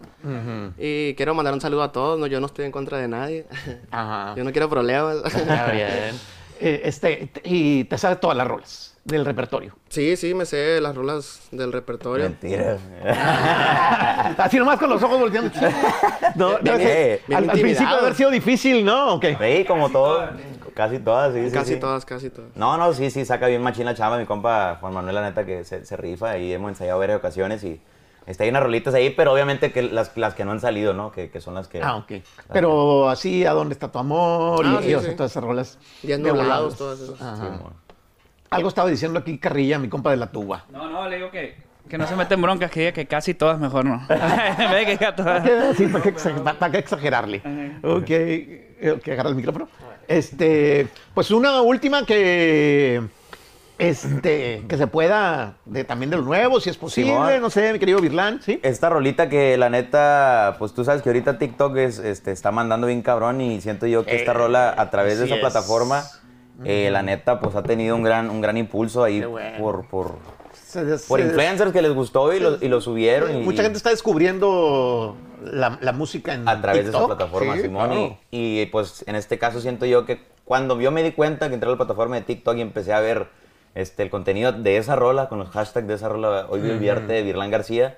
Y 0.77 1.13
quiero 1.15 1.35
mandar 1.35 1.53
un 1.53 1.61
saludo 1.61 1.83
a 1.83 1.91
todos, 1.91 2.17
no, 2.17 2.27
yo 2.27 2.39
no 2.39 2.45
estoy 2.45 2.65
en 2.65 2.71
contra 2.71 2.97
de 2.97 3.09
nadie. 3.09 3.45
Ajá. 3.91 4.35
Yo 4.37 4.45
no 4.45 4.51
quiero 4.51 4.69
problemas. 4.69 5.17
Está 5.25 5.71
bien. 5.71 5.89
Eh, 6.59 6.81
este, 6.85 7.31
y 7.43 7.83
te 7.83 7.99
sabes 7.99 8.19
todas 8.19 8.35
las 8.35 8.47
rolas 8.47 8.96
del 9.07 9.23
repertorio. 9.25 9.73
Sí, 9.89 10.17
sí, 10.17 10.33
me 10.33 10.45
sé 10.45 10.81
las 10.81 10.93
rolas 10.95 11.47
del 11.51 11.71
repertorio. 11.71 12.25
Mentira. 12.25 12.77
Así 14.37 14.57
nomás 14.59 14.77
con 14.77 14.89
los 14.89 15.01
ojos 15.01 15.19
volteando. 15.19 15.51
No, 16.35 16.57
ser- 16.57 17.21
bien 17.25 17.37
al, 17.37 17.49
al 17.49 17.59
principio 17.59 17.87
debe 17.89 18.01
haber 18.01 18.15
sido 18.15 18.29
difícil, 18.29 18.83
¿no? 18.85 19.15
¿O 19.15 19.19
qué? 19.19 19.35
Sí, 19.39 19.65
como 19.65 19.89
todo, 19.89 20.27
casi 20.75 20.99
todas, 20.99 21.33
sí, 21.33 21.49
Casi 21.51 21.73
sí. 21.75 21.79
todas, 21.79 22.05
casi 22.05 22.29
todas. 22.29 22.55
No, 22.55 22.77
no, 22.77 22.93
sí, 22.93 23.09
sí, 23.09 23.25
saca 23.25 23.47
bien 23.47 23.61
machín 23.63 23.85
la 23.85 23.95
chamba, 23.95 24.17
mi 24.17 24.25
compa 24.25 24.77
Juan 24.79 24.93
Manuel, 24.93 25.15
la 25.15 25.21
neta, 25.21 25.45
que 25.45 25.63
se, 25.63 25.85
se 25.85 25.97
rifa 25.97 26.37
y 26.37 26.53
hemos 26.53 26.69
ensayado 26.69 26.99
varias 26.99 27.17
ocasiones 27.17 27.63
y 27.63 27.79
está 28.27 28.43
hay 28.43 28.49
unas 28.49 28.61
rolitas 28.63 28.93
ahí, 28.93 29.09
pero 29.09 29.31
obviamente 29.33 29.71
que 29.71 29.81
las, 29.83 30.15
las 30.17 30.33
que 30.35 30.43
no 30.45 30.51
han 30.51 30.59
salido, 30.59 30.93
¿no? 30.93 31.11
Que, 31.13 31.29
que 31.31 31.39
son 31.41 31.53
las 31.55 31.67
que... 31.69 31.81
Ah, 31.81 31.95
ok. 31.95 32.11
Pero 32.51 33.09
así, 33.09 33.45
¿a 33.45 33.53
dónde 33.53 33.73
está 33.73 33.89
tu 33.91 33.97
amor? 33.99 34.65
Ah, 34.65 34.79
y, 34.81 34.83
sí, 34.83 34.89
y, 34.91 34.93
o 34.95 34.99
sea, 34.99 35.09
sí. 35.11 35.15
todas 35.15 35.31
esas 35.31 35.43
rolas. 35.43 35.79
De 36.03 36.17
volados. 36.31 36.75
todas 36.77 36.99
esas. 36.99 37.21
Ajá. 37.21 37.57
Sí. 37.57 37.63
Algo 38.49 38.69
estaba 38.69 38.89
diciendo 38.89 39.19
aquí 39.19 39.37
Carrilla, 39.37 39.77
mi 39.79 39.89
compa 39.89 40.11
de 40.11 40.17
la 40.17 40.27
tuba. 40.31 40.65
No, 40.71 40.89
no, 40.89 41.07
le 41.09 41.17
digo 41.17 41.29
que, 41.31 41.55
que 41.89 41.97
no 41.97 42.07
se 42.07 42.15
meten 42.15 42.41
broncas, 42.41 42.71
que 42.71 42.79
diga 42.81 42.91
que 42.93 43.05
casi 43.05 43.33
todas 43.33 43.59
mejor 43.59 43.85
no. 43.85 44.01
en 44.09 44.71
vez 44.71 44.79
de 44.79 44.85
que 44.85 44.91
diga 44.97 45.15
todas. 45.15 45.75
Sí, 45.77 45.87
¿para 45.87 46.03
qué, 46.03 46.11
para 46.59 46.79
exagerarle? 46.79 47.41
Ok, 47.83 48.09
eh, 48.09 48.99
que 49.03 49.11
agarra 49.11 49.29
el 49.29 49.35
micrófono. 49.35 49.67
Este, 50.07 50.87
pues 51.13 51.31
una 51.31 51.61
última 51.61 52.05
que, 52.05 53.01
este, 53.77 54.63
que 54.67 54.77
se 54.77 54.87
pueda, 54.87 55.55
de, 55.65 55.83
también 55.83 56.09
de 56.09 56.15
lo 56.17 56.23
nuevo, 56.23 56.59
si 56.61 56.69
es 56.69 56.77
posible, 56.77 57.11
Simón. 57.11 57.41
no 57.41 57.49
sé, 57.49 57.73
mi 57.73 57.79
querido 57.79 57.99
Virlán, 57.99 58.41
¿sí? 58.41 58.59
Esta 58.63 58.89
rolita 58.89 59.27
que 59.29 59.57
la 59.57 59.69
neta, 59.69 60.55
pues 60.59 60.73
tú 60.73 60.85
sabes 60.85 61.01
que 61.01 61.09
ahorita 61.09 61.37
TikTok 61.37 61.75
es, 61.77 61.99
este, 61.99 62.31
está 62.31 62.51
mandando 62.51 62.87
bien 62.87 63.01
cabrón 63.01 63.41
y 63.41 63.59
siento 63.61 63.85
yo 63.85 64.05
que 64.05 64.15
esta 64.15 64.31
Eh, 64.31 64.35
rola 64.35 64.73
a 64.77 64.89
través 64.89 65.19
de 65.19 65.25
esa 65.25 65.35
es. 65.35 65.41
plataforma, 65.41 66.03
eh, 66.65 66.89
la 66.91 67.01
neta, 67.03 67.39
pues 67.39 67.55
ha 67.55 67.63
tenido 67.63 67.95
un 67.95 68.03
gran, 68.03 68.29
un 68.29 68.41
gran 68.41 68.57
impulso 68.57 69.03
ahí 69.03 69.21
bueno. 69.23 69.57
por, 69.59 69.85
por, 69.87 70.15
Se 70.53 70.83
des- 70.85 71.03
por 71.03 71.19
se 71.19 71.25
des- 71.25 71.33
influencers 71.33 71.71
que 71.71 71.81
les 71.81 71.93
gustó 71.93 72.33
y 72.33 72.39
lo, 72.39 72.57
y 72.63 72.67
lo 72.67 72.81
subieron. 72.81 73.35
y- 73.35 73.43
Mucha 73.43 73.63
gente 73.63 73.77
está 73.77 73.89
descubriendo 73.91 75.15
la, 75.43 75.77
la 75.81 75.91
música 75.93 76.33
en 76.33 76.47
a 76.47 76.61
través 76.61 76.83
de 76.85 76.89
esa 76.89 76.99
TikTok. 76.99 77.17
plataforma, 77.17 77.55
Sí, 77.55 77.61
Simón. 77.63 77.89
claro. 77.89 78.17
Y, 78.31 78.61
y, 78.61 78.65
pues 78.67 79.03
en 79.07 79.15
este 79.15 79.37
caso 79.37 79.59
siento 79.61 79.85
yo 79.85 80.05
que 80.05 80.21
cuando 80.45 80.79
yo 80.79 80.91
me 80.91 81.03
di 81.03 81.11
cuenta 81.11 81.47
que 81.49 81.55
entré 81.55 81.67
a 81.67 81.71
la 81.71 81.77
plataforma 81.77 82.15
de 82.15 82.21
TikTok 82.21 82.57
y 82.57 82.61
empecé 82.61 82.93
a 82.93 82.99
ver 82.99 83.27
este, 83.75 84.01
el 84.03 84.09
contenido 84.09 84.51
de 84.51 84.77
esa 84.77 84.95
rola, 84.95 85.29
con 85.29 85.37
los 85.39 85.49
hashtags 85.49 85.87
de 85.87 85.93
esa 85.93 86.09
rola, 86.09 86.47
hoy 86.49 86.61
viviarte 86.61 87.13
de 87.13 87.21
Virlán 87.21 87.51
García, 87.51 87.97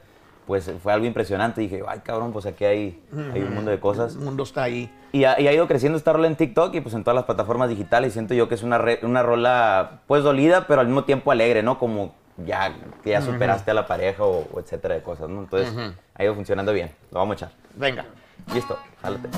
pues 0.49 0.71
fue 0.81 0.91
algo 0.91 1.05
impresionante. 1.05 1.61
Dije, 1.61 1.83
ay 1.87 1.99
cabrón, 1.99 2.33
pues 2.33 2.47
aquí 2.47 2.65
hay, 2.65 2.99
hay 3.35 3.43
un 3.43 3.53
mundo 3.53 3.69
de 3.69 3.79
cosas. 3.79 4.15
El 4.15 4.21
mundo 4.21 4.41
está 4.41 4.63
ahí. 4.63 4.91
Y 5.11 5.23
ha, 5.25 5.39
y 5.39 5.47
ha 5.47 5.53
ido 5.53 5.67
creciendo 5.67 5.95
esta 5.95 6.11
rola 6.11 6.25
en 6.25 6.35
TikTok 6.35 6.73
y 6.73 6.81
pues 6.81 6.95
en 6.95 7.03
todas 7.03 7.13
las 7.15 7.25
plataformas 7.25 7.69
digitales. 7.69 8.13
Siento 8.13 8.33
yo 8.33 8.49
que 8.49 8.55
es 8.55 8.63
una, 8.63 8.79
re- 8.79 8.99
una 9.03 9.21
rola 9.21 9.99
pues 10.07 10.23
dolida, 10.23 10.65
pero 10.65 10.81
al 10.81 10.87
mismo 10.87 11.03
tiempo 11.03 11.29
alegre, 11.29 11.61
¿no? 11.61 11.77
Como 11.77 12.15
ya 12.43 12.73
que 13.03 13.11
ya 13.11 13.21
superaste 13.21 13.69
a 13.69 13.75
la 13.75 13.85
pareja 13.85 14.23
o, 14.23 14.47
o 14.51 14.59
etcétera 14.59 14.95
de 14.95 15.03
cosas, 15.03 15.29
¿no? 15.29 15.39
Entonces 15.41 15.71
ha 16.15 16.23
ido 16.23 16.33
funcionando 16.33 16.73
bien. 16.73 16.89
Lo 17.11 17.19
vamos 17.19 17.33
a 17.33 17.45
echar. 17.45 17.51
Venga. 17.75 18.05
Listo, 18.51 18.75
jálate. 19.03 19.29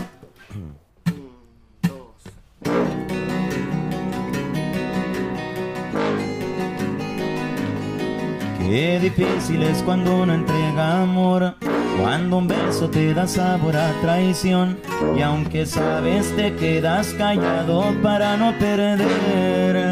Qué 8.71 8.99
difícil 9.01 9.63
es 9.63 9.83
cuando 9.83 10.23
uno 10.23 10.33
entrega 10.33 11.01
amor, 11.01 11.55
cuando 11.99 12.37
un 12.37 12.47
beso 12.47 12.89
te 12.89 13.13
da 13.13 13.27
sabor 13.27 13.75
a 13.75 13.91
traición 13.99 14.77
y 15.13 15.21
aunque 15.21 15.65
sabes 15.65 16.33
te 16.37 16.55
quedas 16.55 17.07
callado 17.15 17.93
para 18.01 18.37
no 18.37 18.57
perderla. 18.57 19.90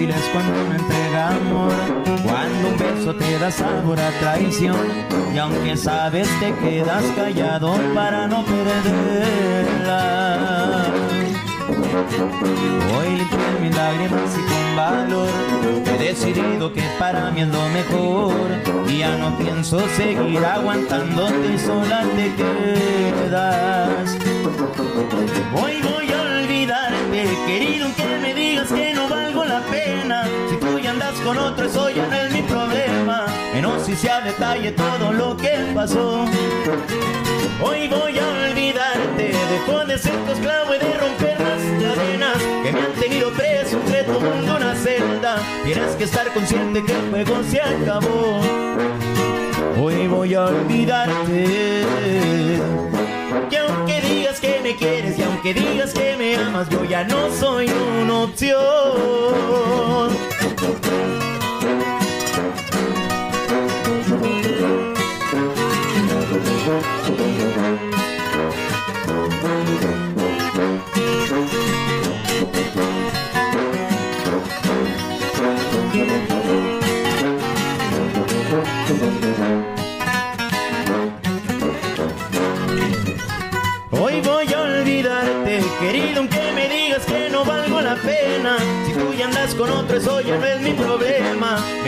Difícil 0.00 0.10
es 0.10 0.28
cuando 0.32 0.52
uno 0.52 0.74
entrega 0.74 1.28
amor, 1.28 1.72
cuando 2.22 2.68
un 2.68 2.78
beso 2.78 3.14
te 3.14 3.38
da 3.38 3.50
sabor 3.50 4.00
a 4.00 4.10
traición 4.20 4.76
y 5.34 5.38
aunque 5.38 5.76
sabes 5.76 6.28
te 6.40 6.54
quedas 6.54 7.04
callado 7.16 7.74
para 7.94 8.26
no 8.26 8.44
perderla. 8.44 9.96
Hoy 12.96 13.08
limpié 13.16 13.38
mis 13.60 13.76
lágrimas 13.76 14.36
y 14.36 14.42
con 14.50 14.76
valor 14.76 15.28
he 15.86 15.98
decidido 15.98 16.72
que 16.72 16.82
para 16.98 17.30
mí 17.30 17.42
es 17.42 17.48
lo 17.48 17.68
mejor 17.68 18.32
y 18.88 18.98
ya 18.98 19.16
no 19.16 19.36
pienso 19.38 19.80
seguir 19.96 20.44
aguantándote 20.44 21.54
y 21.54 21.58
sola 21.58 22.04
te 22.16 22.32
quedas. 22.34 24.16
Hoy 25.54 25.80
voy 25.82 25.99
querido, 27.46 27.88
que 27.96 28.04
me 28.22 28.34
digas 28.34 28.68
que 28.68 28.94
no 28.94 29.08
valgo 29.08 29.44
la 29.44 29.60
pena. 29.62 30.24
Si 30.48 30.56
tú 30.56 30.78
ya 30.78 30.90
andas 30.90 31.14
con 31.20 31.36
otro, 31.38 31.66
eso 31.66 31.90
ya 31.90 32.06
no 32.06 32.14
es 32.14 32.32
mi 32.32 32.42
problema. 32.42 33.26
Menos 33.54 33.84
si 33.84 33.94
sea 33.94 34.18
a 34.18 34.20
detalle 34.22 34.72
todo 34.72 35.12
lo 35.12 35.36
que 35.36 35.72
pasó. 35.74 36.24
Hoy 37.62 37.88
voy 37.88 38.18
a 38.18 38.28
olvidarte, 38.48 39.32
dejo 39.50 39.84
de 39.84 39.98
ser 39.98 40.16
tu 40.24 40.32
esclavo 40.32 40.74
y 40.74 40.78
de 40.78 40.94
romper 40.98 41.40
las 41.40 41.62
cadenas 41.82 42.38
que 42.62 42.72
me 42.72 42.80
han 42.80 42.92
tenido 42.92 43.30
preso 43.32 43.76
entre 43.76 44.04
tu 44.04 44.20
mundo 44.20 44.56
una 44.56 44.74
celda. 44.74 45.36
Tienes 45.64 45.94
que 45.96 46.04
estar 46.04 46.32
consciente 46.32 46.82
que 46.82 46.92
el 46.92 47.10
juego 47.10 47.42
se 47.44 47.60
acabó. 47.60 48.40
Hoy 49.78 50.06
voy 50.08 50.34
a 50.34 50.44
olvidarte. 50.46 51.44
Aunque 53.32 53.62
me 54.70 54.76
quieres 54.76 55.18
y 55.18 55.22
aunque 55.22 55.52
digas 55.52 55.92
que 55.92 56.16
me 56.16 56.36
amas, 56.36 56.68
yo 56.68 56.84
ya 56.84 57.02
no 57.04 57.32
soy 57.34 57.68
una 58.02 58.22
opción. 58.22 58.60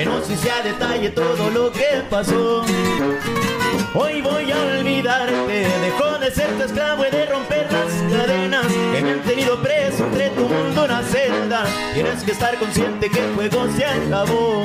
Problema. 0.03 0.15
Menos 0.17 0.27
si 0.27 0.37
sea 0.37 0.63
detalle 0.63 1.11
todo 1.11 1.51
lo 1.51 1.73
que 1.73 2.03
pasó. 2.11 2.65
Hoy 3.95 4.23
voy 4.23 4.51
a 4.51 4.79
olvidarte, 4.79 5.67
dejo 5.83 6.19
de 6.19 6.31
ser 6.31 6.49
tu 6.57 6.63
esclavo 6.65 7.05
y 7.07 7.11
de 7.11 7.27
romper 7.27 7.71
las 7.71 7.93
cadenas 8.11 8.67
que 8.67 9.03
me 9.03 9.11
han 9.13 9.21
tenido 9.21 9.61
preso 9.61 10.07
entre 10.07 10.31
tu 10.31 10.49
mundo 10.49 10.85
una 10.85 11.03
celda. 11.03 11.67
Tienes 11.93 12.23
que 12.25 12.33
estar 12.33 12.59
consciente 12.59 13.11
que 13.11 13.21
el 13.21 13.35
juego 13.35 13.67
se 13.77 13.85
acabó. 13.85 14.65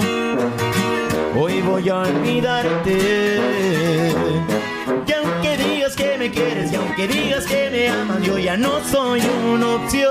Hoy 1.36 1.62
voy 1.62 1.90
a 1.90 1.98
olvidarte. 2.00 3.42
Y 5.06 5.12
aunque 5.12 5.58
digas 5.58 5.96
que 5.96 6.18
me 6.18 6.32
quieres 6.32 6.72
y 6.72 6.76
aunque 6.76 7.08
digas 7.08 7.46
que 7.46 7.70
me 7.70 7.90
amas, 7.90 8.22
yo 8.24 8.38
ya 8.38 8.56
no 8.56 8.82
soy 8.90 9.22
una 9.52 9.76
opción. 9.76 10.08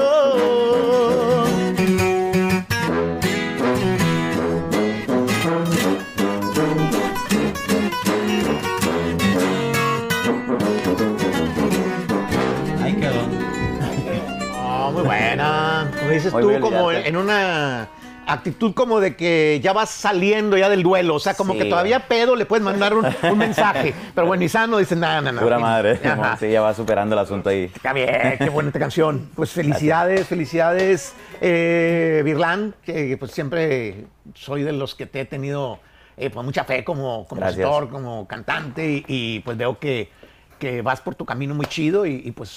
Hoy 16.37 16.55
tú 16.57 16.61
como 16.61 16.92
en 16.92 17.16
una 17.16 17.88
actitud 18.27 18.75
como 18.75 19.01
de 19.01 19.14
que 19.14 19.61
ya 19.62 19.72
vas 19.72 19.90
saliendo 19.90 20.57
ya 20.57 20.68
del 20.68 20.83
duelo, 20.83 21.14
o 21.14 21.20
sea, 21.20 21.35
como 21.35 21.53
Sí, 21.53 21.61
que 21.61 21.64
todavía 21.66 22.09
pedo 22.09 22.35
le 22.35 22.44
puedes 22.44 22.64
mandar 22.64 22.94
un, 22.94 23.07
un 23.07 23.38
mensaje, 23.38 23.94
pero 24.14 24.27
bueno, 24.27 24.42
y 24.42 24.49
sano 24.49 24.79
dice, 24.79 24.96
nada, 24.96 25.20
nada, 25.20 25.40
Pura 25.40 25.59
madre. 25.59 26.01
Ajá. 26.05 26.37
Sí, 26.37 26.51
ya 26.51 26.61
va 26.61 26.75
superando 26.75 27.14
el 27.14 27.20
asunto 27.20 27.51
ahí. 27.51 27.70
Está 27.72 27.92
bien, 27.92 28.37
qué 28.38 28.49
bonita 28.49 28.79
canción. 28.79 29.31
Pues 29.35 29.51
felicidades, 29.51 30.27
felicidades, 30.27 31.14
eh, 31.40 32.22
Virlán, 32.25 32.75
que 32.85 33.16
pues 33.16 33.31
siempre 33.31 34.07
soy 34.35 34.62
de 34.64 34.72
los 34.72 34.94
que 34.94 35.07
te 35.07 35.20
he 35.20 35.25
tenido 35.25 35.79
eh, 36.16 36.31
pues, 36.31 36.44
mucha 36.44 36.64
fe 36.64 36.83
como 36.83 37.27
compositor, 37.27 37.88
como 37.88 38.27
cantante, 38.27 38.90
y, 38.90 39.05
y, 39.07 39.40
pues 39.40 39.57
veo 39.57 39.79
que, 39.79 40.11
que 40.59 40.83
vas 40.83 41.01
por 41.01 41.14
tu 41.14 41.25
camino 41.25 41.55
muy 41.55 41.66
chido 41.66 42.07
y, 42.07 42.22
y, 42.25 42.33
pues 42.33 42.49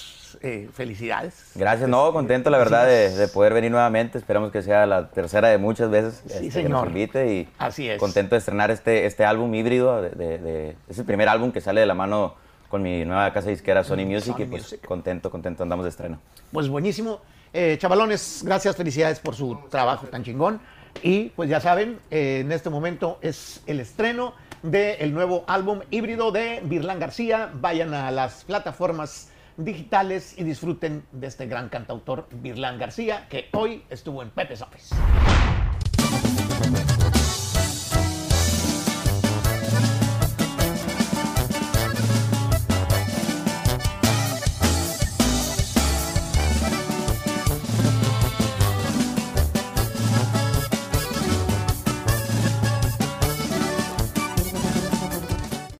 eh, 0.42 0.70
felicidades. 0.74 1.52
Gracias, 1.56 1.90
no, 1.90 2.12
contento 2.14 2.50
la 2.50 2.58
verdad 2.58 2.86
de, 2.86 3.10
de 3.16 3.28
poder 3.28 3.54
venir 3.54 3.72
nuevamente. 3.72 4.18
Esperamos 4.18 4.52
que 4.52 4.62
sea 4.62 4.86
la 4.86 5.10
tercera 5.10 5.50
de 5.50 5.58
muchas 5.58 5.90
veces 5.90 6.24
Sí, 6.28 6.48
este, 6.48 6.64
que 6.64 6.70
nos 6.70 6.86
invite 6.88 7.34
y 7.34 7.50
Así 7.58 7.90
es. 7.90 8.00
contento 8.00 8.36
de 8.36 8.40
estrenar 8.40 8.72
este, 8.72 9.06
este 9.06 9.26
álbum 9.26 9.54
híbrido. 9.54 10.02
De, 10.02 10.10
de- 10.12 10.38
de- 10.38 10.76
es 10.88 10.98
el 10.98 11.06
primer 11.06 11.28
álbum 11.30 11.52
que 11.52 11.62
sale 11.62 11.82
de 11.82 11.88
la 11.88 11.94
mano 11.94 12.36
con 12.70 12.82
mi 12.84 13.04
nueva 13.04 13.34
casa 13.34 13.50
disquera 13.50 13.84
Sony 13.84 14.06
Music 14.06 14.34
Sony 14.36 14.44
y 14.44 14.46
pues 14.46 14.62
Music. 14.64 14.86
contento, 14.86 15.32
contento 15.32 15.64
andamos 15.64 15.86
de 15.86 15.90
estreno. 15.90 16.20
Pues 16.52 16.68
buenísimo. 16.70 17.20
Eh, 17.52 17.78
chavalones, 17.80 18.44
gracias, 18.46 18.76
felicidades 18.76 19.20
por 19.20 19.34
su 19.36 19.58
trabajo 19.70 20.06
tan 20.08 20.24
chingón. 20.24 20.62
Y 21.02 21.30
pues 21.30 21.50
ya 21.50 21.60
saben, 21.60 22.00
eh, 22.12 22.42
en 22.42 22.52
este 22.52 22.70
momento 22.70 23.18
es 23.22 23.62
el 23.68 23.80
estreno 23.80 24.34
del 24.62 25.14
nuevo 25.14 25.46
álbum 25.48 25.80
híbrido 25.90 26.32
de 26.32 26.62
Virlán 26.64 27.00
García. 27.00 27.50
Vayan 27.56 27.94
a 27.94 28.12
las 28.12 28.44
plataformas 28.44 29.30
digitales 29.60 30.36
y 30.38 30.44
disfruten 30.44 31.04
de 31.12 31.28
este 31.28 31.46
gran 31.46 31.70
cantautor 31.70 32.28
Virlán 32.32 32.80
García, 32.80 33.28
que 33.30 33.50
hoy 33.54 33.84
estuvo 33.90 34.24
en 34.24 34.30
Pepe's 34.32 34.62
Office. 34.62 34.96